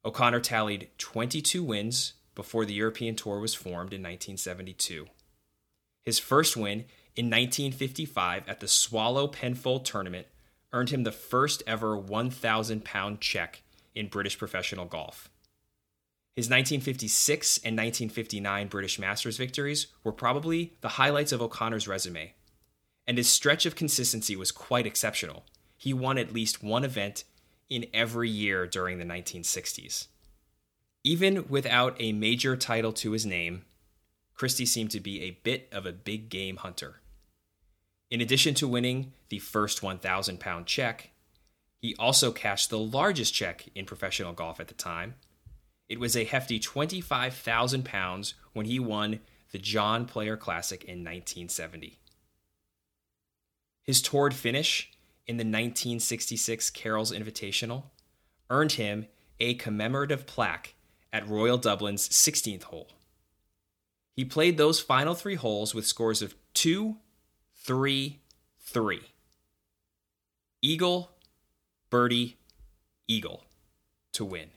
O'Connor 0.03 0.41
tallied 0.41 0.89
22 0.97 1.63
wins 1.63 2.15
before 2.35 2.65
the 2.65 2.73
European 2.73 3.15
Tour 3.15 3.39
was 3.39 3.55
formed 3.55 3.93
in 3.93 4.01
1972. 4.01 5.09
His 6.07 6.19
first 6.19 6.57
win 6.57 6.87
in 7.15 7.27
1955 7.27 8.49
at 8.49 8.61
the 8.61 8.67
Swallow 8.67 9.29
Penfold 9.29 9.85
tournament 9.85 10.29
earned 10.73 10.89
him 10.89 11.03
the 11.03 11.13
first 11.13 11.63
ever 11.67 11.99
1,000 11.99 12.83
pound 12.83 13.21
check 13.21 13.61
in 13.99 14.09
British 14.09 14.39
professional 14.39 14.87
golf. 14.87 15.29
His 16.37 16.47
1956 16.47 17.59
and 17.59 17.77
1959 17.77 18.69
British 18.69 18.99
Masters 18.99 19.37
victories 19.37 19.89
were 20.05 20.13
probably 20.13 20.75
the 20.81 20.91
highlights 20.91 21.33
of 21.33 21.43
O'Connor's 21.43 21.89
resume, 21.89 22.33
and 23.07 23.19
his 23.19 23.29
stretch 23.29 23.67
of 23.67 23.75
consistency 23.75 24.37
was 24.37 24.53
quite 24.53 24.87
exceptional 24.87 25.45
he 25.79 25.95
won 25.95 26.19
at 26.19 26.35
least 26.35 26.63
one 26.63 26.85
event 26.85 27.25
in 27.71 27.87
every 27.95 28.29
year 28.29 28.67
during 28.67 28.99
the 28.99 29.05
1960s. 29.05 30.09
Even 31.05 31.47
without 31.49 31.97
a 32.01 32.13
major 32.13 32.57
title 32.57 32.93
to 32.93 33.13
his 33.13 33.25
name, 33.25 33.65
Christy 34.35 34.67
seemed 34.67 34.91
to 34.91 35.01
be 35.01 35.23
a 35.23 35.39
bit 35.43 35.69
of 35.73 35.87
a 35.87 35.93
big 35.93 36.29
game 36.29 36.57
hunter. 36.57 37.01
In 38.11 38.21
addition 38.21 38.55
to 38.55 38.67
winning 38.67 39.13
the 39.29 39.39
first 39.39 39.83
1,000 39.83 40.41
pound 40.41 40.67
check, 40.67 41.11
he 41.81 41.95
also 41.97 42.33
cashed 42.33 42.71
the 42.71 42.79
largest 42.79 43.33
check 43.33 43.69
in 43.75 43.87
professional 43.87 44.33
golf 44.33 44.61
at 44.61 44.69
the 44.69 44.75
time. 44.75 45.15
It 45.89 46.01
was 46.01 46.17
a 46.17 46.25
hefty 46.25 46.59
25,000 46.59 47.85
pounds 47.85 48.35
when 48.53 48.67
he 48.67 48.79
won 48.79 49.21
the 49.53 49.59
John 49.59 50.05
Player 50.05 50.37
Classic 50.37 50.83
in 50.85 50.99
1970. 50.99 51.99
His 53.83 54.03
toured 54.03 54.35
finish 54.35 54.91
in 55.27 55.37
the 55.37 55.43
1966 55.43 56.71
Carroll's 56.71 57.13
Invitational 57.13 57.85
earned 58.51 58.73
him 58.73 59.07
a 59.41 59.55
commemorative 59.55 60.27
plaque 60.27 60.75
at 61.13 61.29
Royal 61.29 61.59
Dublin's 61.59 62.09
16th 62.09 62.65
hole. 62.65 62.91
He 64.13 64.25
played 64.25 64.59
those 64.59 64.81
final 64.81 65.15
three 65.15 65.37
holes 65.37 65.75
with 65.75 65.87
scores 65.87 66.23
of 66.23 66.35
2, 66.55 66.97
3, 67.55 68.21
3. 68.61 69.01
Eagle, 70.61 71.13
birdie, 71.91 72.37
eagle 73.07 73.45
to 74.13 74.25
win. 74.25 74.51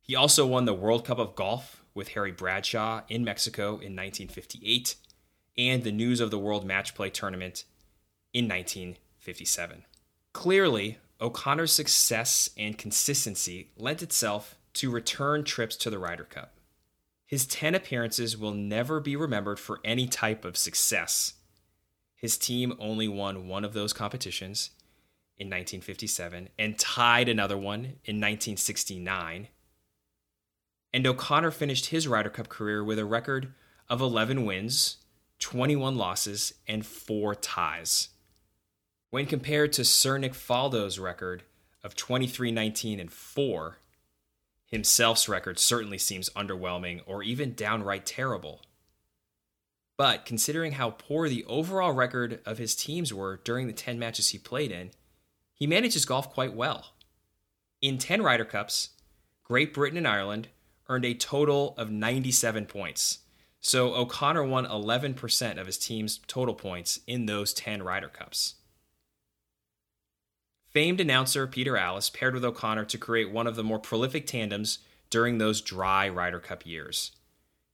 He 0.00 0.16
also 0.16 0.46
won 0.46 0.64
the 0.64 0.74
World 0.74 1.04
Cup 1.04 1.18
of 1.18 1.34
Golf 1.34 1.82
with 1.94 2.08
Harry 2.08 2.32
Bradshaw 2.32 3.02
in 3.08 3.24
Mexico 3.24 3.68
in 3.68 3.94
1958 3.96 4.96
and 5.56 5.84
the 5.84 5.92
News 5.92 6.20
of 6.20 6.30
the 6.30 6.38
World 6.38 6.66
Match 6.66 6.94
Play 6.94 7.10
Tournament 7.10 7.64
in 8.32 8.48
1957. 8.48 9.84
Clearly, 10.32 10.98
O'Connor's 11.20 11.72
success 11.72 12.50
and 12.56 12.76
consistency 12.76 13.70
lent 13.76 14.02
itself 14.02 14.56
to 14.74 14.90
return 14.90 15.44
trips 15.44 15.76
to 15.76 15.90
the 15.90 15.98
Ryder 15.98 16.24
Cup. 16.24 16.54
His 17.26 17.46
10 17.46 17.74
appearances 17.74 18.36
will 18.36 18.52
never 18.52 19.00
be 19.00 19.16
remembered 19.16 19.58
for 19.58 19.80
any 19.84 20.06
type 20.06 20.44
of 20.44 20.56
success. 20.56 21.34
His 22.14 22.36
team 22.36 22.74
only 22.78 23.08
won 23.08 23.48
one 23.48 23.64
of 23.64 23.72
those 23.72 23.92
competitions 23.92 24.70
in 25.42 25.48
1957 25.48 26.48
and 26.58 26.78
tied 26.78 27.28
another 27.28 27.58
one 27.58 27.80
in 28.04 28.20
1969. 28.20 29.48
And 30.94 31.06
O'Connor 31.06 31.50
finished 31.50 31.86
his 31.86 32.06
Ryder 32.06 32.30
Cup 32.30 32.48
career 32.48 32.84
with 32.84 32.98
a 32.98 33.04
record 33.04 33.52
of 33.88 34.00
11 34.00 34.44
wins, 34.44 34.98
21 35.40 35.96
losses, 35.96 36.54
and 36.68 36.86
4 36.86 37.34
ties. 37.34 38.10
When 39.10 39.26
compared 39.26 39.72
to 39.74 39.84
Sir 39.84 40.16
Nick 40.16 40.32
Faldo's 40.32 40.98
record 40.98 41.42
of 41.82 41.96
23 41.96 42.52
19 42.52 43.00
and 43.00 43.12
4, 43.12 43.78
himself's 44.66 45.28
record 45.28 45.58
certainly 45.58 45.98
seems 45.98 46.30
underwhelming 46.30 47.00
or 47.04 47.22
even 47.22 47.54
downright 47.54 48.06
terrible. 48.06 48.62
But 49.98 50.24
considering 50.24 50.72
how 50.72 50.90
poor 50.90 51.28
the 51.28 51.44
overall 51.44 51.92
record 51.92 52.40
of 52.46 52.58
his 52.58 52.74
teams 52.74 53.12
were 53.12 53.40
during 53.44 53.66
the 53.66 53.72
10 53.72 53.98
matches 53.98 54.28
he 54.28 54.38
played 54.38 54.72
in, 54.72 54.92
he 55.62 55.66
manages 55.68 56.04
golf 56.04 56.28
quite 56.28 56.54
well. 56.54 56.86
In 57.80 57.96
10 57.96 58.20
Ryder 58.20 58.44
Cups, 58.44 58.88
Great 59.44 59.72
Britain 59.72 59.96
and 59.96 60.08
Ireland 60.08 60.48
earned 60.88 61.04
a 61.04 61.14
total 61.14 61.76
of 61.78 61.88
97 61.88 62.66
points. 62.66 63.20
So 63.60 63.94
O'Connor 63.94 64.42
won 64.42 64.66
11% 64.66 65.60
of 65.60 65.66
his 65.66 65.78
team's 65.78 66.18
total 66.26 66.56
points 66.56 66.98
in 67.06 67.26
those 67.26 67.54
10 67.54 67.84
Ryder 67.84 68.08
Cups. 68.08 68.56
Famed 70.66 71.00
announcer 71.00 71.46
Peter 71.46 71.76
Alliss 71.76 72.12
paired 72.12 72.34
with 72.34 72.44
O'Connor 72.44 72.86
to 72.86 72.98
create 72.98 73.30
one 73.30 73.46
of 73.46 73.54
the 73.54 73.62
more 73.62 73.78
prolific 73.78 74.26
tandems 74.26 74.80
during 75.10 75.38
those 75.38 75.60
dry 75.60 76.08
Ryder 76.08 76.40
Cup 76.40 76.66
years. 76.66 77.12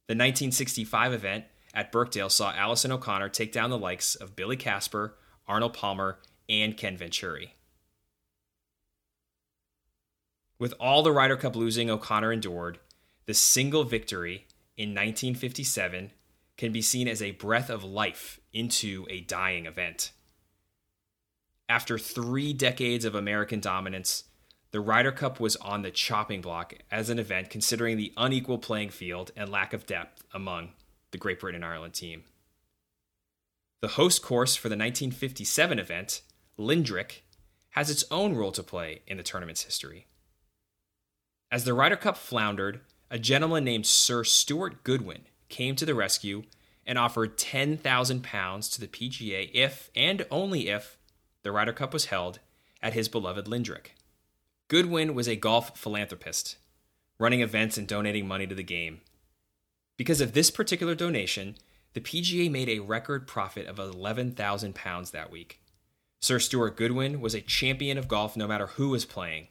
The 0.05 0.13
1965 0.13 1.11
event 1.11 1.45
at 1.73 1.91
Birkdale 1.91 2.29
saw 2.29 2.53
Alliss 2.53 2.83
and 2.83 2.93
O'Connor 2.93 3.29
take 3.29 3.51
down 3.51 3.71
the 3.71 3.79
likes 3.79 4.13
of 4.13 4.35
Billy 4.35 4.57
Casper, 4.57 5.17
Arnold 5.47 5.73
Palmer, 5.73 6.19
and 6.47 6.77
Ken 6.77 6.95
Venturi. 6.95 7.55
With 10.59 10.73
all 10.77 11.03
the 11.03 11.13
Ryder 11.13 11.37
Cup 11.37 11.55
losing 11.55 11.89
O'Connor 11.89 12.33
endured, 12.33 12.79
the 13.25 13.33
single 13.33 13.85
victory 13.85 14.45
in 14.75 14.89
1957 14.89 16.11
can 16.57 16.71
be 16.73 16.81
seen 16.81 17.07
as 17.07 17.21
a 17.21 17.31
breath 17.31 17.69
of 17.69 17.85
life 17.85 18.41
into 18.51 19.07
a 19.09 19.21
dying 19.21 19.65
event. 19.65 20.11
After 21.69 21.97
three 21.97 22.51
decades 22.51 23.05
of 23.05 23.15
American 23.15 23.61
dominance, 23.61 24.25
the 24.71 24.81
Ryder 24.81 25.13
Cup 25.13 25.39
was 25.39 25.55
on 25.57 25.81
the 25.81 25.91
chopping 25.91 26.41
block 26.41 26.73
as 26.91 27.09
an 27.09 27.19
event 27.19 27.49
considering 27.49 27.95
the 27.95 28.11
unequal 28.17 28.57
playing 28.57 28.89
field 28.89 29.31
and 29.37 29.49
lack 29.49 29.71
of 29.71 29.85
depth 29.85 30.23
among 30.33 30.73
the 31.11 31.17
Great 31.17 31.39
Britain 31.39 31.63
and 31.63 31.71
Ireland 31.71 31.93
team. 31.93 32.23
The 33.79 33.89
host 33.89 34.21
course 34.21 34.57
for 34.57 34.67
the 34.67 34.73
1957 34.73 35.79
event, 35.79 36.21
Lindrick, 36.57 37.21
has 37.71 37.89
its 37.89 38.03
own 38.11 38.35
role 38.35 38.51
to 38.51 38.61
play 38.61 39.03
in 39.07 39.15
the 39.15 39.23
tournament's 39.23 39.63
history. 39.63 40.07
As 41.51 41.63
the 41.63 41.73
Ryder 41.73 41.95
Cup 41.95 42.15
floundered, 42.15 42.81
a 43.09 43.17
gentleman 43.17 43.63
named 43.63 43.87
Sir 43.87 44.23
Stuart 44.23 44.83
Goodwin 44.83 45.25
came 45.49 45.75
to 45.77 45.85
the 45.85 45.95
rescue 45.95 46.43
and 46.85 46.99
offered 46.99 47.39
10,000 47.39 48.23
pounds 48.23 48.69
to 48.69 48.79
the 48.79 48.87
PGA 48.87 49.49
if 49.51 49.89
and 49.95 50.27
only 50.29 50.69
if 50.69 50.99
the 51.41 51.51
Ryder 51.51 51.73
Cup 51.73 51.91
was 51.91 52.05
held 52.05 52.39
at 52.83 52.93
his 52.93 53.09
beloved 53.09 53.47
Lindrick. 53.47 53.95
Goodwin 54.67 55.15
was 55.15 55.27
a 55.27 55.35
golf 55.35 55.75
philanthropist, 55.75 56.57
running 57.17 57.41
events 57.41 57.79
and 57.79 57.87
donating 57.87 58.27
money 58.27 58.45
to 58.45 58.53
the 58.53 58.61
game. 58.61 59.01
Because 59.97 60.21
of 60.21 60.33
this 60.33 60.51
particular 60.51 60.93
donation, 60.93 61.55
the 61.93 62.01
PGA 62.01 62.49
made 62.51 62.69
a 62.69 62.79
record 62.79 63.27
profit 63.27 63.65
of 63.65 63.79
11,000 63.79 64.75
pounds 64.75 65.09
that 65.11 65.31
week. 65.31 65.61
Sir 66.21 66.37
Stuart 66.37 66.77
Goodwin 66.77 67.21
was 67.21 67.33
a 67.33 67.41
champion 67.41 67.97
of 67.97 68.07
golf 68.07 68.37
no 68.37 68.47
matter 68.47 68.67
who 68.67 68.89
was 68.89 69.05
playing. 69.05 69.47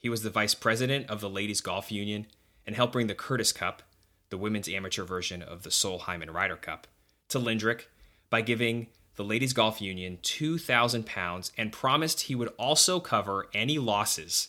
He 0.00 0.08
was 0.08 0.22
the 0.22 0.30
vice 0.30 0.54
president 0.54 1.10
of 1.10 1.20
the 1.20 1.28
Ladies 1.28 1.60
Golf 1.60 1.92
Union 1.92 2.26
and 2.66 2.74
helped 2.74 2.94
bring 2.94 3.06
the 3.06 3.14
Curtis 3.14 3.52
Cup, 3.52 3.82
the 4.30 4.38
women's 4.38 4.68
amateur 4.68 5.04
version 5.04 5.42
of 5.42 5.62
the 5.62 5.70
Solheim 5.70 6.26
Ryder 6.32 6.56
Cup, 6.56 6.86
to 7.28 7.38
Lindrick 7.38 7.84
by 8.30 8.40
giving 8.40 8.86
the 9.16 9.24
Ladies 9.24 9.52
Golf 9.52 9.82
Union 9.82 10.18
2,000 10.22 11.04
pounds 11.04 11.52
and 11.58 11.70
promised 11.70 12.22
he 12.22 12.34
would 12.34 12.48
also 12.58 12.98
cover 12.98 13.48
any 13.52 13.78
losses 13.78 14.48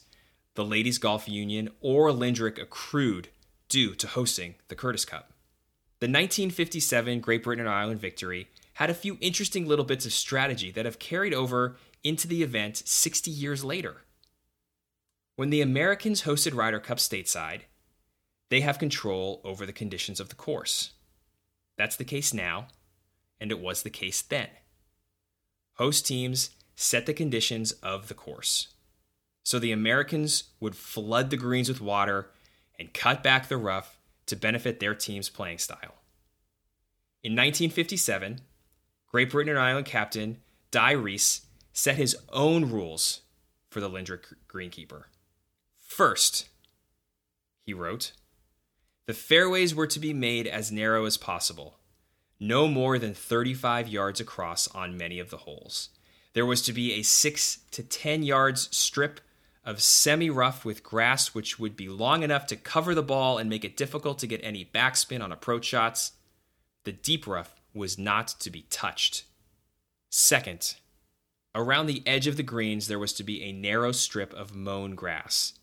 the 0.55 0.63
Ladies 0.63 0.98
Golf 0.98 1.27
Union 1.27 1.70
or 1.81 2.12
Lindrick 2.12 2.62
accrued 2.62 3.27
due 3.67 3.93
to 3.96 4.08
hosting 4.08 4.55
the 4.70 4.75
Curtis 4.75 5.03
Cup. 5.03 5.34
The 6.00 6.08
1957 6.08 7.20
Great 7.20 7.43
Britain 7.43 7.65
and 7.65 7.74
Ireland 7.74 8.00
victory 8.00 8.48
had 8.75 8.89
a 8.89 8.93
few 8.93 9.17
interesting 9.20 9.67
little 9.67 9.86
bits 9.86 10.05
of 10.05 10.13
strategy 10.13 10.72
that 10.72 10.86
have 10.86 11.00
carried 11.00 11.34
over 11.34 11.75
into 12.03 12.27
the 12.27 12.41
event 12.41 12.81
60 12.86 13.29
years 13.29 13.63
later. 13.63 13.98
When 15.36 15.50
the 15.50 15.62
Americans 15.62 16.24
hosted 16.24 16.56
Ryder 16.56 16.80
Cup 16.80 16.98
stateside, 16.98 17.62
they 18.50 18.62
have 18.62 18.80
control 18.80 19.42
over 19.44 19.66
the 19.66 19.74
conditions 19.74 20.20
of 20.20 20.30
the 20.30 20.36
course. 20.36 20.92
That's 21.78 21.96
the 21.96 22.04
case 22.04 22.34
now, 22.34 22.68
and 23.40 23.50
it 23.50 23.60
was 23.60 23.82
the 23.82 23.90
case 23.90 24.22
then. 24.22 24.50
Host 25.76 26.06
teams 26.06 26.52
set 26.76 27.06
the 27.06 27.14
conditions 27.14 27.72
of 27.84 28.08
the 28.08 28.14
course. 28.14 28.68
So 29.44 29.58
the 29.58 29.72
Americans 29.72 30.46
would 30.60 30.76
flood 30.76 31.30
the 31.30 31.38
greens 31.38 31.70
with 31.70 31.82
water 31.82 32.30
and 32.78 32.94
cut 32.94 33.24
back 33.24 33.48
the 33.48 33.58
rough 33.58 33.98
to 34.28 34.36
benefit 34.36 34.80
their 34.80 34.94
team's 34.94 35.30
playing 35.30 35.58
style. 35.58 35.96
In 37.24 37.34
1957, 37.34 38.42
Great 39.08 39.30
Britain 39.30 39.52
and 39.52 39.60
Ireland 39.60 39.86
captain 39.86 40.38
Dai 40.72 40.92
Rees 40.92 41.42
set 41.74 41.96
his 41.96 42.18
own 42.32 42.70
rules 42.70 43.22
for 43.70 43.80
the 43.80 43.90
Lindrick 43.90 44.34
greenkeeper. 44.48 45.04
First, 46.01 46.50
he 47.63 47.75
wrote, 47.75 48.13
the 49.05 49.13
fairways 49.13 49.75
were 49.75 49.86
to 49.86 50.00
be 50.00 50.15
made 50.15 50.48
as 50.48 50.72
narrow 50.72 51.05
as 51.05 51.15
possible 51.15 51.77
no 52.39 52.67
more 52.67 52.98
than 52.98 53.13
35 53.13 53.88
yards 53.88 54.20
across 54.20 54.67
on 54.70 54.98
many 54.98 55.20
of 55.20 55.29
the 55.29 55.38
holes. 55.38 55.89
There 56.34 56.43
was 56.43 56.63
to 56.63 56.74
be 56.74 56.93
a 56.93 57.03
6 57.03 57.60
to 57.70 57.84
10 57.84 58.24
yards 58.24 58.75
strip 58.75 59.22
of 59.63 59.79
semi 59.79 60.31
rough 60.31 60.65
with 60.65 60.81
grass, 60.81 61.36
which 61.36 61.60
would 61.60 61.75
be 61.75 61.88
long 61.88 62.24
enough 62.24 62.48
to 62.48 62.55
cover 62.55 62.96
the 62.96 63.03
ball 63.03 63.38
and 63.38 63.48
make 63.48 63.63
it 63.63 63.77
difficult 63.77 64.17
to 64.17 64.27
get 64.27 64.43
any 64.43 64.65
backspin 64.65 65.24
on 65.24 65.31
approach 65.31 65.65
shots. 65.65 66.13
The 66.84 66.93
deep 66.93 67.27
rough 67.27 67.62
was 67.75 68.00
not 68.00 68.29
to 68.39 68.50
be 68.50 68.63
touched. 68.72 69.25
Second, 70.10 70.77
around 71.53 71.86
the 71.86 72.01
edge 72.08 72.25
of 72.25 72.38
the 72.38 72.41
greens, 72.41 72.88
there 72.88 72.98
was 72.98 73.13
to 73.13 73.24
be 73.24 73.43
a 73.43 73.51
narrow 73.51 73.91
strip 73.91 74.34
of 74.34 74.55
mown 74.55 74.96
grass. 74.96 75.53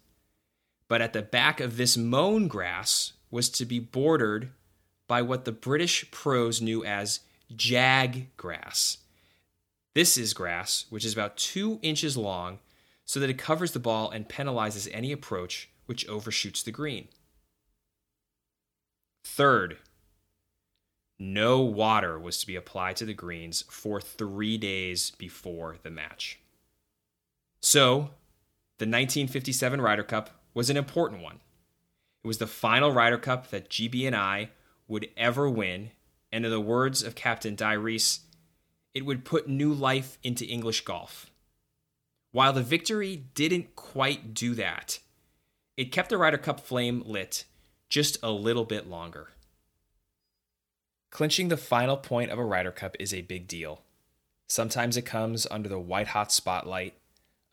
But 0.89 1.03
at 1.03 1.13
the 1.13 1.23
back 1.23 1.61
of 1.61 1.77
this 1.77 1.97
mown 1.97 2.49
grass 2.49 3.13
was 3.31 3.51
to 3.51 3.65
be 3.65 3.79
bordered 3.79 4.51
by 5.07 5.23
what 5.23 5.45
the 5.45 5.53
British 5.53 6.11
pros 6.11 6.61
knew 6.61 6.85
as 6.85 7.21
jag 7.55 8.29
grass. 8.37 8.99
This 9.95 10.17
is 10.17 10.35
grass 10.35 10.87
which 10.91 11.05
is 11.05 11.13
about 11.13 11.37
two 11.37 11.79
inches 11.83 12.17
long 12.17 12.59
so 13.05 13.21
that 13.21 13.31
it 13.31 13.39
covers 13.39 13.73
the 13.73 13.79
ball 13.79 14.11
and 14.11 14.29
penalizes 14.29 14.89
any 14.93 15.13
approach 15.13 15.71
which 15.87 16.07
overshoots 16.09 16.63
the 16.63 16.71
green. 16.71 17.09
Third, 19.25 19.79
no 21.19 21.61
water 21.61 22.19
was 22.19 22.39
to 22.41 22.47
be 22.47 22.55
applied 22.55 22.97
to 22.97 23.05
the 23.05 23.15
greens 23.15 23.65
for 23.71 24.01
three 24.01 24.59
days 24.59 25.11
before 25.13 25.77
the 25.83 25.91
match. 25.91 26.39
So, 27.61 28.11
the 28.79 28.85
1957 28.85 29.81
Ryder 29.81 30.05
Cup 30.05 30.31
was 30.59 30.71
an 30.71 30.77
important 30.77 31.23
one. 31.23 31.39
It 32.25 32.27
was 32.27 32.39
the 32.39 32.49
final 32.49 32.91
Ryder 32.91 33.19
Cup 33.19 33.51
that 33.51 33.71
GB 33.71 34.05
and 34.09 34.17
I 34.17 34.51
would 34.89 35.09
ever 35.17 35.49
win, 35.49 35.93
and 36.33 36.45
in 36.45 36.51
the 36.51 36.61
words 36.61 37.01
of 37.01 37.15
Captain 37.15 37.55
Dai 37.55 37.75
Rees, 37.75 38.23
it 38.93 39.07
would 39.07 39.25
put 39.25 39.49
new 39.49 39.73
life 39.73 40.19
into 40.25 40.45
English 40.45 40.81
golf. 40.81 41.31
While 42.33 42.53
the 42.53 42.65
victory 42.65 43.27
didn't 43.35 43.77
quite 43.77 44.35
do 44.35 44.57
that, 44.57 44.99
it 45.77 45.93
kept 45.93 46.09
the 46.09 46.19
Ryder 46.19 46.39
Cup 46.39 46.59
flame 46.59 47.05
lit 47.07 47.45
just 47.89 48.19
a 48.21 48.33
little 48.33 48.65
bit 48.65 48.89
longer. 48.89 49.29
Clinching 51.13 51.51
the 51.51 51.57
final 51.57 51.97
point 51.97 52.33
of 52.33 52.39
a 52.41 52.45
Ryder 52.45 52.73
Cup 52.73 52.97
is 52.99 53.15
a 53.15 53.23
big 53.23 53.47
deal. 53.47 53.83
Sometimes 54.49 54.97
it 54.97 55.03
comes 55.03 55.47
under 55.53 55.69
the 55.69 55.79
white 55.79 56.09
hot 56.09 56.33
spotlight 56.33 56.95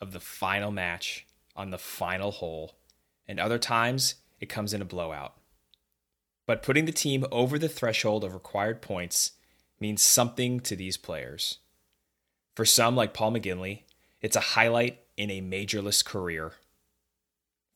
of 0.02 0.12
the 0.12 0.20
final 0.20 0.72
match 0.72 1.28
on 1.56 1.70
the 1.70 1.78
final 1.78 2.32
hole, 2.32 2.74
and 3.28 3.40
other 3.40 3.58
times 3.58 4.16
it 4.40 4.50
comes 4.50 4.74
in 4.74 4.82
a 4.82 4.86
blowout. 4.86 5.36
But 6.46 6.62
putting 6.64 6.86
the 6.86 6.92
team 6.92 7.26
over 7.32 7.58
the 7.58 7.70
threshold 7.70 8.24
of 8.24 8.34
required 8.34 8.82
points 8.82 9.32
means 9.80 10.02
something 10.02 10.60
to 10.62 10.76
these 10.76 10.98
players. 10.98 11.60
For 12.56 12.66
some, 12.66 12.96
like 12.96 13.14
Paul 13.14 13.34
McGinley, 13.34 13.82
it's 14.22 14.36
a 14.36 14.42
highlight 14.42 15.00
in 15.18 15.30
a 15.30 15.42
majorless 15.42 16.04
career. 16.04 16.54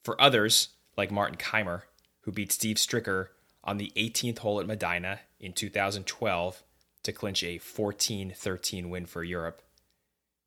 For 0.04 0.20
others, 0.20 0.68
like 0.96 1.10
Martin 1.10 1.36
Kaymer, 1.36 1.82
who 2.22 2.32
beat 2.32 2.52
Steve 2.52 2.76
Stricker 2.76 3.28
on 3.62 3.76
the 3.76 3.92
18th 3.96 4.38
hole 4.38 4.60
at 4.60 4.66
Medinah 4.66 5.20
in 5.38 5.52
2012 5.52 6.62
to 7.02 7.12
clinch 7.12 7.42
a 7.42 7.58
14 7.58 8.32
13 8.34 8.90
win 8.90 9.06
for 9.06 9.24
Europe. 9.24 9.62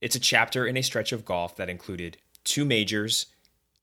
It's 0.02 0.16
a 0.16 0.20
chapter 0.20 0.66
in 0.66 0.78
a 0.78 0.84
stretch 0.84 1.12
of 1.12 1.26
golf 1.26 1.56
that 1.56 1.70
included 1.70 2.18
two 2.44 2.66
majors 2.66 3.28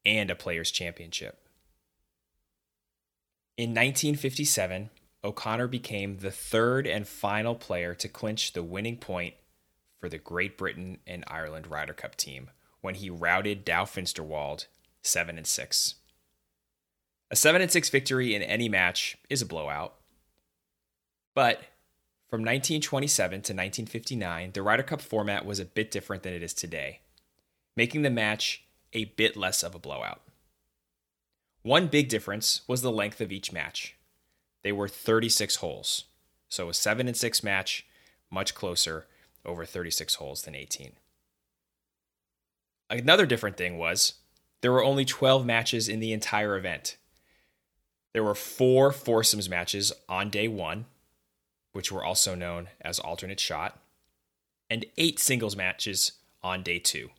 and 0.05 0.31
a 0.31 0.35
Players' 0.35 0.71
Championship. 0.71 1.39
In 3.57 3.71
1957, 3.71 4.91
O'Connor 5.23 5.69
became 5.69 6.19
the 6.19 6.31
third 6.31 6.87
and 6.87 7.07
final 7.07 7.55
player 7.55 7.95
to 7.95 8.09
clinch 8.09 8.53
the 8.53 8.63
winning 8.63 8.97
point 8.97 9.35
for 9.99 10.09
the 10.09 10.19
Great 10.19 10.57
Britain 10.57 10.99
and 11.07 11.25
Ireland 11.27 11.67
Ryder 11.67 11.93
Cup 11.93 12.17
team 12.17 12.51
when 12.81 12.95
he 12.95 13.11
routed 13.11 13.65
Dow 13.65 13.85
Finsterwald 13.85 14.67
7 15.03 15.37
and 15.37 15.47
6. 15.47 15.95
A 17.31 17.37
7 17.37 17.61
and 17.61 17.71
6 17.71 17.89
victory 17.91 18.35
in 18.35 18.43
any 18.43 18.69
match 18.69 19.19
is 19.29 19.43
a 19.43 19.47
blowout. 19.47 19.95
But 21.35 21.59
from 22.29 22.41
1927 22.41 23.31
to 23.31 23.37
1959, 23.37 24.53
the 24.53 24.63
Ryder 24.63 24.83
Cup 24.83 25.01
format 25.01 25.45
was 25.45 25.61
a 25.61 25.65
bit 25.65 25.91
different 25.91 26.23
than 26.23 26.33
it 26.33 26.43
is 26.43 26.55
today, 26.55 27.01
making 27.77 28.03
the 28.03 28.11
match 28.11 28.65
a 28.93 29.07
bit 29.07 29.37
less 29.37 29.63
of 29.63 29.75
a 29.75 29.79
blowout. 29.79 30.21
One 31.63 31.89
big 31.89 32.09
difference 32.09 32.63
was 32.67 32.83
the 32.83 32.93
length 32.93 33.21
of 33.21 33.33
each 33.33 33.53
match. 33.53 33.97
They 34.63 34.73
were 34.73 34.89
36 34.89 35.57
holes, 35.57 36.05
so 36.49 36.69
a 36.69 36.75
7 36.75 37.07
and 37.07 37.17
6 37.17 37.43
match, 37.43 37.87
much 38.31 38.55
closer, 38.55 39.07
over 39.45 39.65
36 39.65 40.15
holes 40.17 40.43
than 40.43 40.55
18. 40.55 40.93
Another 42.89 43.27
different 43.27 43.57
thing 43.57 43.79
was 43.79 44.15
there 44.61 44.73
were 44.73 44.85
only 44.85 45.05
12 45.05 45.47
matches 45.47 45.89
in 45.89 46.01
the 46.01 46.13
entire 46.13 46.57
event, 46.57 46.97
there 48.13 48.25
were 48.25 48.35
four 48.35 48.93
foursomes 48.93 49.49
matches 49.49 49.93
on 50.09 50.31
day 50.31 50.49
one, 50.49 50.87
which 51.73 51.93
were 51.93 52.05
also 52.05 52.35
known 52.35 52.69
as 52.81 52.99
alternate 52.99 53.39
shot, 53.39 53.79
and 54.69 54.85
eight 54.99 55.21
singles 55.21 55.57
matches 55.57 56.13
on 56.43 56.63
day 56.63 56.79
two. 56.79 57.11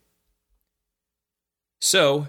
So, 1.82 2.28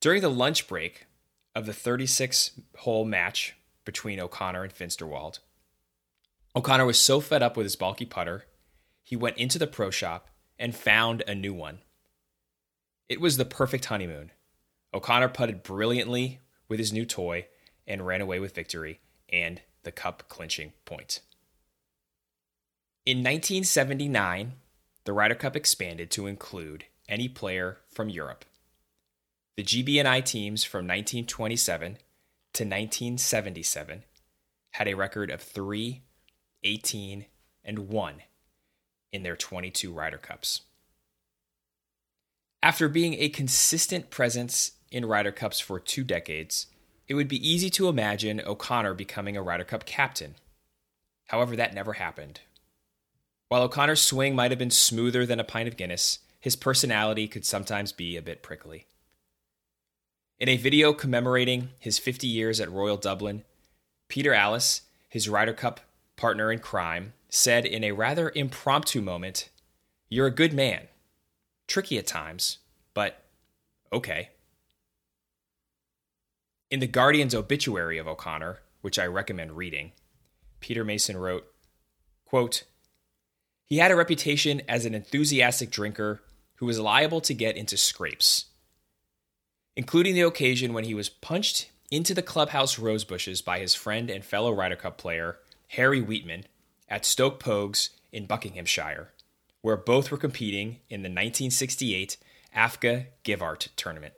during 0.00 0.22
the 0.22 0.30
lunch 0.30 0.66
break 0.66 1.06
of 1.54 1.66
the 1.66 1.74
36 1.74 2.52
hole 2.78 3.04
match 3.04 3.54
between 3.84 4.18
O'Connor 4.18 4.64
and 4.64 4.74
Finsterwald, 4.74 5.40
O'Connor 6.56 6.86
was 6.86 6.98
so 6.98 7.20
fed 7.20 7.42
up 7.42 7.58
with 7.58 7.64
his 7.64 7.76
bulky 7.76 8.06
putter, 8.06 8.44
he 9.02 9.16
went 9.16 9.36
into 9.36 9.58
the 9.58 9.66
pro 9.66 9.90
shop 9.90 10.28
and 10.58 10.74
found 10.74 11.22
a 11.28 11.34
new 11.34 11.52
one. 11.52 11.80
It 13.08 13.20
was 13.20 13.36
the 13.36 13.44
perfect 13.44 13.84
honeymoon. 13.84 14.30
O'Connor 14.94 15.28
putted 15.28 15.62
brilliantly 15.62 16.40
with 16.66 16.78
his 16.78 16.92
new 16.92 17.04
toy 17.04 17.48
and 17.86 18.06
ran 18.06 18.22
away 18.22 18.40
with 18.40 18.54
victory 18.54 19.00
and 19.28 19.60
the 19.82 19.92
cup 19.92 20.28
clinching 20.28 20.72
point. 20.86 21.20
In 23.04 23.18
1979, 23.18 24.54
the 25.04 25.12
Ryder 25.12 25.34
Cup 25.34 25.54
expanded 25.54 26.10
to 26.12 26.26
include 26.26 26.84
any 27.08 27.28
player 27.28 27.78
from 27.88 28.08
Europe. 28.08 28.44
The 29.60 29.66
GB&I 29.82 30.22
teams 30.22 30.64
from 30.64 30.86
1927 30.86 31.98
to 32.54 32.64
1977 32.64 34.04
had 34.70 34.88
a 34.88 34.94
record 34.94 35.30
of 35.30 35.42
3, 35.42 36.00
18, 36.64 37.26
and 37.62 37.78
1 37.90 38.14
in 39.12 39.22
their 39.22 39.36
22 39.36 39.92
Ryder 39.92 40.16
Cups. 40.16 40.62
After 42.62 42.88
being 42.88 43.12
a 43.18 43.28
consistent 43.28 44.08
presence 44.08 44.70
in 44.90 45.04
Ryder 45.04 45.32
Cups 45.32 45.60
for 45.60 45.78
two 45.78 46.04
decades, 46.04 46.68
it 47.06 47.12
would 47.12 47.28
be 47.28 47.46
easy 47.46 47.68
to 47.68 47.90
imagine 47.90 48.40
O'Connor 48.40 48.94
becoming 48.94 49.36
a 49.36 49.42
Ryder 49.42 49.64
Cup 49.64 49.84
captain. 49.84 50.36
However, 51.26 51.54
that 51.54 51.74
never 51.74 51.92
happened. 51.92 52.40
While 53.48 53.64
O'Connor's 53.64 54.00
swing 54.00 54.34
might 54.34 54.52
have 54.52 54.58
been 54.58 54.70
smoother 54.70 55.26
than 55.26 55.38
a 55.38 55.44
pint 55.44 55.68
of 55.68 55.76
Guinness, 55.76 56.20
his 56.40 56.56
personality 56.56 57.28
could 57.28 57.44
sometimes 57.44 57.92
be 57.92 58.16
a 58.16 58.22
bit 58.22 58.42
prickly. 58.42 58.86
In 60.40 60.48
a 60.48 60.56
video 60.56 60.94
commemorating 60.94 61.68
his 61.78 61.98
50 61.98 62.26
years 62.26 62.60
at 62.60 62.72
Royal 62.72 62.96
Dublin, 62.96 63.44
Peter 64.08 64.32
Alliss, 64.32 64.80
his 65.06 65.28
Ryder 65.28 65.52
Cup 65.52 65.80
partner 66.16 66.50
in 66.50 66.60
crime, 66.60 67.12
said 67.28 67.66
in 67.66 67.84
a 67.84 67.92
rather 67.92 68.32
impromptu 68.34 69.02
moment, 69.02 69.50
You're 70.08 70.28
a 70.28 70.30
good 70.30 70.54
man. 70.54 70.88
Tricky 71.68 71.98
at 71.98 72.06
times, 72.06 72.56
but 72.94 73.22
okay. 73.92 74.30
In 76.70 76.80
the 76.80 76.86
Guardian's 76.86 77.34
obituary 77.34 77.98
of 77.98 78.08
O'Connor, 78.08 78.60
which 78.80 78.98
I 78.98 79.04
recommend 79.04 79.58
reading, 79.58 79.92
Peter 80.60 80.84
Mason 80.84 81.18
wrote, 81.18 81.44
quote, 82.24 82.64
He 83.66 83.76
had 83.76 83.90
a 83.90 83.96
reputation 83.96 84.62
as 84.66 84.86
an 84.86 84.94
enthusiastic 84.94 85.70
drinker 85.70 86.22
who 86.56 86.66
was 86.66 86.80
liable 86.80 87.20
to 87.20 87.34
get 87.34 87.58
into 87.58 87.76
scrapes, 87.76 88.46
including 89.76 90.14
the 90.14 90.20
occasion 90.22 90.72
when 90.72 90.84
he 90.84 90.94
was 90.94 91.08
punched 91.08 91.70
into 91.90 92.14
the 92.14 92.22
clubhouse 92.22 92.76
rosebushes 92.78 93.44
by 93.44 93.58
his 93.58 93.74
friend 93.74 94.10
and 94.10 94.24
fellow 94.24 94.52
Ryder 94.52 94.76
Cup 94.76 94.98
player, 94.98 95.38
Harry 95.68 96.02
Weetman, 96.02 96.44
at 96.88 97.04
Stoke 97.04 97.42
Poges 97.42 97.90
in 98.12 98.26
Buckinghamshire, 98.26 99.12
where 99.62 99.76
both 99.76 100.10
were 100.10 100.18
competing 100.18 100.80
in 100.88 101.02
the 101.02 101.08
1968 101.08 102.16
AFCA 102.56 103.06
Givart 103.24 103.68
tournament. 103.76 104.14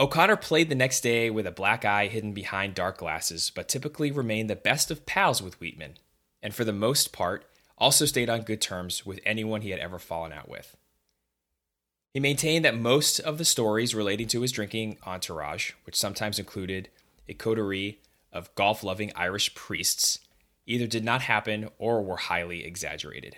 O'Connor 0.00 0.36
played 0.36 0.68
the 0.68 0.76
next 0.76 1.00
day 1.00 1.28
with 1.28 1.46
a 1.46 1.50
black 1.50 1.84
eye 1.84 2.06
hidden 2.06 2.32
behind 2.32 2.74
dark 2.74 2.98
glasses, 2.98 3.50
but 3.52 3.68
typically 3.68 4.12
remained 4.12 4.48
the 4.48 4.54
best 4.54 4.92
of 4.92 5.06
pals 5.06 5.42
with 5.42 5.58
Wheatman, 5.58 5.96
and 6.40 6.54
for 6.54 6.64
the 6.64 6.72
most 6.72 7.12
part, 7.12 7.44
also 7.76 8.04
stayed 8.04 8.30
on 8.30 8.42
good 8.42 8.60
terms 8.60 9.04
with 9.04 9.18
anyone 9.24 9.62
he 9.62 9.70
had 9.70 9.80
ever 9.80 9.98
fallen 9.98 10.32
out 10.32 10.48
with. 10.48 10.76
He 12.14 12.20
maintained 12.20 12.64
that 12.64 12.78
most 12.78 13.20
of 13.20 13.38
the 13.38 13.44
stories 13.44 13.94
relating 13.94 14.28
to 14.28 14.40
his 14.40 14.52
drinking 14.52 14.98
entourage, 15.06 15.72
which 15.84 15.96
sometimes 15.96 16.38
included 16.38 16.88
a 17.28 17.34
coterie 17.34 18.00
of 18.32 18.54
golf 18.54 18.82
loving 18.82 19.12
Irish 19.14 19.54
priests, 19.54 20.20
either 20.66 20.86
did 20.86 21.04
not 21.04 21.22
happen 21.22 21.68
or 21.78 22.02
were 22.02 22.16
highly 22.16 22.64
exaggerated. 22.64 23.36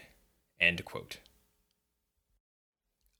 End 0.61 0.85
quote. 0.85 1.19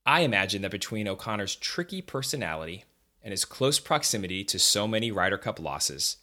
I 0.07 0.21
imagine 0.21 0.63
that 0.63 0.71
between 0.71 1.09
O'Connor's 1.09 1.55
tricky 1.55 2.01
personality 2.01 2.85
and 3.23 3.33
his 3.33 3.45
close 3.45 3.79
proximity 3.79 4.45
to 4.45 4.59
so 4.59 4.89
many 4.89 5.11
Ryder 5.11 5.39
Cup 5.39 5.61
losses, 5.61 6.17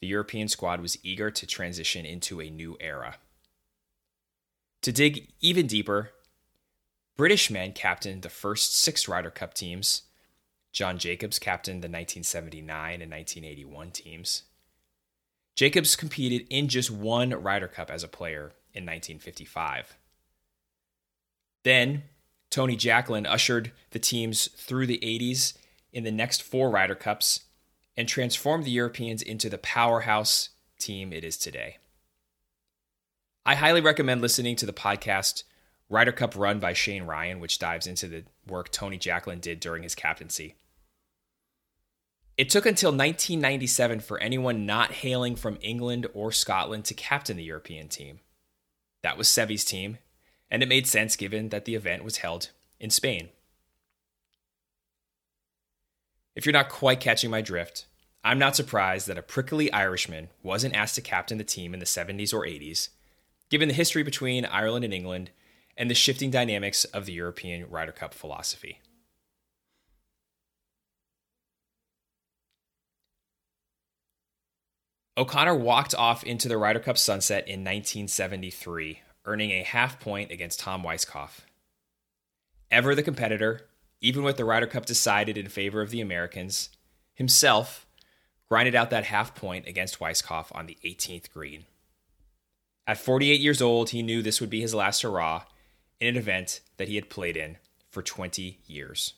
the 0.00 0.06
European 0.06 0.48
squad 0.48 0.80
was 0.80 0.98
eager 1.04 1.30
to 1.30 1.46
transition 1.46 2.04
into 2.04 2.40
a 2.40 2.50
new 2.50 2.76
era. 2.80 3.16
To 4.82 4.92
dig 4.92 5.28
even 5.40 5.66
deeper, 5.66 6.10
British 7.22 7.52
men 7.52 7.70
captained 7.70 8.22
the 8.22 8.28
first 8.28 8.76
six 8.76 9.06
Ryder 9.06 9.30
Cup 9.30 9.54
teams. 9.54 10.02
John 10.72 10.98
Jacobs 10.98 11.38
captained 11.38 11.76
the 11.80 11.86
1979 11.86 13.00
and 13.00 13.12
1981 13.12 13.90
teams. 13.92 14.42
Jacobs 15.54 15.94
competed 15.94 16.48
in 16.50 16.66
just 16.66 16.90
one 16.90 17.30
Ryder 17.30 17.68
Cup 17.68 17.92
as 17.92 18.02
a 18.02 18.08
player 18.08 18.54
in 18.74 18.82
1955. 18.82 19.94
Then, 21.62 22.02
Tony 22.50 22.74
Jacklin 22.74 23.24
ushered 23.24 23.70
the 23.92 24.00
teams 24.00 24.48
through 24.56 24.88
the 24.88 24.98
80s 24.98 25.56
in 25.92 26.02
the 26.02 26.10
next 26.10 26.42
four 26.42 26.70
Ryder 26.70 26.96
Cups 26.96 27.44
and 27.96 28.08
transformed 28.08 28.64
the 28.64 28.72
Europeans 28.72 29.22
into 29.22 29.48
the 29.48 29.58
powerhouse 29.58 30.48
team 30.80 31.12
it 31.12 31.22
is 31.22 31.36
today. 31.36 31.76
I 33.46 33.54
highly 33.54 33.80
recommend 33.80 34.22
listening 34.22 34.56
to 34.56 34.66
the 34.66 34.72
podcast 34.72 35.44
Ryder 35.92 36.12
Cup 36.12 36.34
Run 36.34 36.58
by 36.58 36.72
Shane 36.72 37.02
Ryan, 37.02 37.38
which 37.38 37.58
dives 37.58 37.86
into 37.86 38.08
the 38.08 38.24
work 38.48 38.72
Tony 38.72 38.96
Jacklin 38.96 39.40
did 39.40 39.60
during 39.60 39.82
his 39.82 39.94
captaincy. 39.94 40.54
It 42.38 42.48
took 42.48 42.64
until 42.64 42.92
1997 42.92 44.00
for 44.00 44.18
anyone 44.18 44.64
not 44.64 44.92
hailing 44.92 45.36
from 45.36 45.58
England 45.60 46.06
or 46.14 46.32
Scotland 46.32 46.86
to 46.86 46.94
captain 46.94 47.36
the 47.36 47.44
European 47.44 47.88
team. 47.88 48.20
That 49.02 49.18
was 49.18 49.28
Seve's 49.28 49.66
team, 49.66 49.98
and 50.50 50.62
it 50.62 50.68
made 50.68 50.86
sense 50.86 51.14
given 51.14 51.50
that 51.50 51.66
the 51.66 51.74
event 51.74 52.04
was 52.04 52.16
held 52.16 52.48
in 52.80 52.88
Spain. 52.88 53.28
If 56.34 56.46
you're 56.46 56.54
not 56.54 56.70
quite 56.70 57.00
catching 57.00 57.28
my 57.28 57.42
drift, 57.42 57.84
I'm 58.24 58.38
not 58.38 58.56
surprised 58.56 59.08
that 59.08 59.18
a 59.18 59.22
prickly 59.22 59.70
Irishman 59.70 60.30
wasn't 60.42 60.74
asked 60.74 60.94
to 60.94 61.02
captain 61.02 61.36
the 61.36 61.44
team 61.44 61.74
in 61.74 61.80
the 61.80 61.86
70s 61.86 62.32
or 62.32 62.46
80s, 62.46 62.88
given 63.50 63.68
the 63.68 63.74
history 63.74 64.02
between 64.02 64.46
Ireland 64.46 64.86
and 64.86 64.94
England 64.94 65.30
and 65.76 65.90
the 65.90 65.94
shifting 65.94 66.30
dynamics 66.30 66.84
of 66.86 67.06
the 67.06 67.12
European 67.12 67.68
Ryder 67.70 67.92
Cup 67.92 68.14
philosophy. 68.14 68.80
O'Connor 75.16 75.56
walked 75.56 75.94
off 75.94 76.24
into 76.24 76.48
the 76.48 76.56
Ryder 76.56 76.80
Cup 76.80 76.96
sunset 76.96 77.46
in 77.46 77.60
1973, 77.60 79.00
earning 79.26 79.50
a 79.50 79.62
half 79.62 80.00
point 80.00 80.30
against 80.30 80.60
Tom 80.60 80.82
Weiskopf. 80.82 81.40
Ever 82.70 82.94
the 82.94 83.02
competitor, 83.02 83.68
even 84.00 84.22
with 84.22 84.38
the 84.38 84.44
Ryder 84.46 84.66
Cup 84.66 84.86
decided 84.86 85.36
in 85.36 85.48
favor 85.48 85.82
of 85.82 85.90
the 85.90 86.00
Americans, 86.00 86.70
himself 87.14 87.86
grinded 88.48 88.74
out 88.74 88.90
that 88.90 89.04
half 89.04 89.34
point 89.34 89.66
against 89.66 89.98
Weiskopf 89.98 90.46
on 90.52 90.66
the 90.66 90.78
18th 90.84 91.30
green. 91.30 91.66
At 92.86 92.98
48 92.98 93.40
years 93.40 93.62
old, 93.62 93.90
he 93.90 94.02
knew 94.02 94.22
this 94.22 94.40
would 94.40 94.50
be 94.50 94.60
his 94.60 94.74
last 94.74 95.02
hurrah 95.02 95.44
in 96.02 96.08
an 96.08 96.16
event 96.16 96.60
that 96.78 96.88
he 96.88 96.96
had 96.96 97.08
played 97.08 97.36
in 97.36 97.56
for 97.88 98.02
20 98.02 98.58
years. 98.66 99.14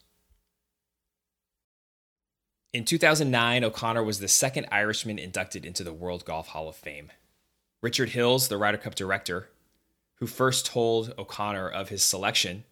In 2.74 2.84
2009, 2.84 3.64
O'Connor 3.64 4.04
was 4.04 4.20
the 4.20 4.28
second 4.28 4.66
Irishman 4.70 5.18
inducted 5.18 5.64
into 5.64 5.82
the 5.82 5.94
World 5.94 6.26
Golf 6.26 6.48
Hall 6.48 6.68
of 6.68 6.76
Fame. 6.76 7.10
Richard 7.80 8.10
Hills, 8.10 8.48
the 8.48 8.58
Ryder 8.58 8.76
Cup 8.76 8.94
director, 8.94 9.48
who 10.16 10.26
first 10.26 10.66
told 10.66 11.14
O'Connor 11.16 11.70
of 11.70 11.88
his 11.88 12.04
selection, 12.04 12.64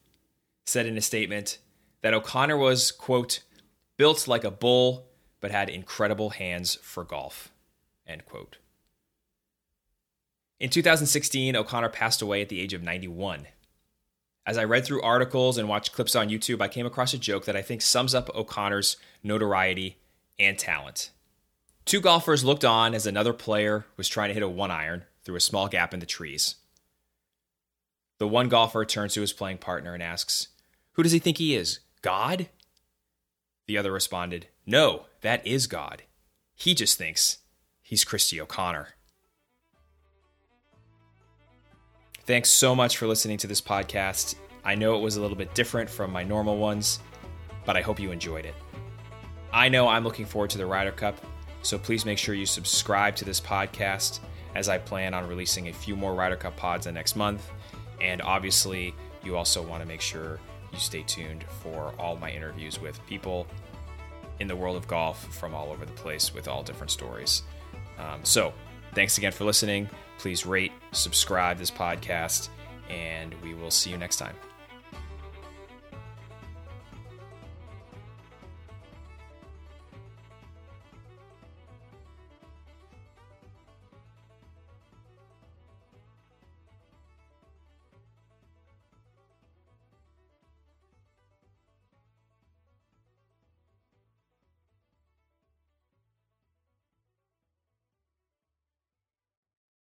said 0.67 0.85
in 0.85 0.99
a 0.99 1.03
statement 1.03 1.57
that 2.03 2.13
O'Connor 2.13 2.59
was, 2.59 2.93
quote, 2.93 3.41
built 3.97 4.29
like 4.29 4.45
a 4.45 4.51
bull, 4.51 5.07
but 5.41 5.53
had 5.53 5.71
incredible 5.71 6.31
hands 6.31 6.75
for 6.83 7.03
golf, 7.03 7.51
end 8.07 8.27
quote. 8.27 8.59
In 10.61 10.69
2016, 10.69 11.57
O'Connor 11.57 11.89
passed 11.89 12.21
away 12.21 12.43
at 12.43 12.51
the 12.51 12.61
age 12.61 12.75
of 12.75 12.83
91. 12.83 13.47
As 14.45 14.59
I 14.59 14.65
read 14.65 14.85
through 14.85 15.03
articles 15.03 15.57
and 15.57 15.69
watched 15.69 15.93
clips 15.93 16.17
on 16.17 16.29
YouTube, 16.29 16.61
I 16.61 16.69
came 16.69 16.87
across 16.87 17.15
a 17.15 17.19
joke 17.19 17.45
that 17.45 17.57
I 17.57 17.63
think 17.63 17.81
sums 17.81 18.15
up 18.15 18.29
O'Connor's 18.35 18.97
notoriety 19.23 19.99
and 20.39 20.59
talent. 20.59 21.11
Two 21.85 22.01
golfers 22.01 22.45
looked 22.45 22.65
on 22.65 22.95
as 22.95 23.07
another 23.07 23.33
player 23.33 23.87
was 23.97 24.09
trying 24.09 24.29
to 24.29 24.35
hit 24.35 24.43
a 24.43 24.49
one 24.49 24.71
iron 24.71 25.05
through 25.25 25.37
a 25.37 25.41
small 25.41 25.69
gap 25.69 25.95
in 25.95 26.01
the 26.01 26.07
trees. 26.07 26.57
The 28.19 28.27
one 28.29 28.49
golfer 28.49 28.85
turns 28.85 29.15
to 29.15 29.21
his 29.21 29.33
playing 29.33 29.59
partner 29.59 29.95
and 29.95 30.03
asks, 30.03 30.49
Who 30.93 31.03
does 31.03 31.13
he 31.13 31.19
think 31.19 31.39
he 31.39 31.55
is? 31.55 31.81
God? 32.03 32.49
The 33.67 33.79
other 33.79 33.93
responded, 33.93 34.49
No, 34.67 35.07
that 35.21 35.47
is 35.47 35.67
God. 35.67 36.03
He 36.55 36.75
just 36.75 36.99
thinks 36.99 37.39
he's 37.81 38.05
Christy 38.05 38.41
O'Connor. 38.41 38.91
Thanks 42.25 42.51
so 42.51 42.77
much 42.77 42.99
for 42.99 43.09
listening 43.09 43.37
to 43.39 43.49
this 43.49 43.61
podcast. 43.61 44.37
I 44.65 44.77
know 44.77 44.95
it 44.95 45.01
was 45.01 45.17
a 45.17 45.21
little 45.21 45.37
bit 45.37 45.53
different 45.55 45.91
from 45.91 46.13
my 46.13 46.23
normal 46.23 46.57
ones, 46.57 47.01
but 47.67 47.77
I 47.77 47.81
hope 47.81 47.99
you 47.99 48.13
enjoyed 48.13 48.47
it. 48.47 48.55
I 49.53 49.69
know 49.69 49.89
I'm 49.89 50.05
looking 50.05 50.25
forward 50.25 50.51
to 50.51 50.59
the 50.59 50.65
Ryder 50.65 50.93
Cup, 50.93 51.21
so 51.63 51.77
please 51.77 52.05
make 52.05 52.19
sure 52.19 52.37
you 52.37 52.47
subscribe 52.47 53.17
to 53.17 53.25
this 53.25 53.41
podcast 53.41 54.21
as 54.55 54.69
I 54.69 54.79
plan 54.79 55.15
on 55.15 55.27
releasing 55.27 55.67
a 55.67 55.73
few 55.73 55.97
more 55.97 56.15
Ryder 56.15 56.37
Cup 56.37 56.57
pods 56.57 56.85
the 56.85 56.93
next 56.93 57.17
month. 57.17 57.51
And 58.01 58.23
obviously, 58.23 58.95
you 59.25 59.37
also 59.37 59.61
want 59.61 59.83
to 59.83 59.89
make 59.89 60.01
sure 60.01 60.39
you 60.73 60.79
stay 60.79 61.03
tuned 61.03 61.45
for 61.61 61.93
all 61.99 62.17
my 62.17 62.31
interviews 62.31 62.81
with 62.81 63.05
people 63.09 63.49
in 64.39 64.47
the 64.47 64.55
world 64.55 64.77
of 64.77 64.87
golf 64.87 65.35
from 65.35 65.57
all 65.57 65.73
over 65.73 65.85
the 65.85 65.93
place 65.93 66.33
with 66.33 66.47
all 66.47 66.63
different 66.63 66.93
stories. 66.93 67.43
Um, 67.99 68.21
so, 68.23 68.55
thanks 68.95 69.19
again 69.19 69.33
for 69.33 69.45
listening. 69.45 69.91
Please 70.23 70.47
rate, 70.47 70.71
subscribe 70.93 71.59
this 71.59 71.69
podcast, 71.69 72.49
and 72.89 73.35
we 73.43 73.55
will 73.55 73.73
see 73.73 73.91
you 73.91 73.99
next 73.99 74.19
time. 74.19 74.37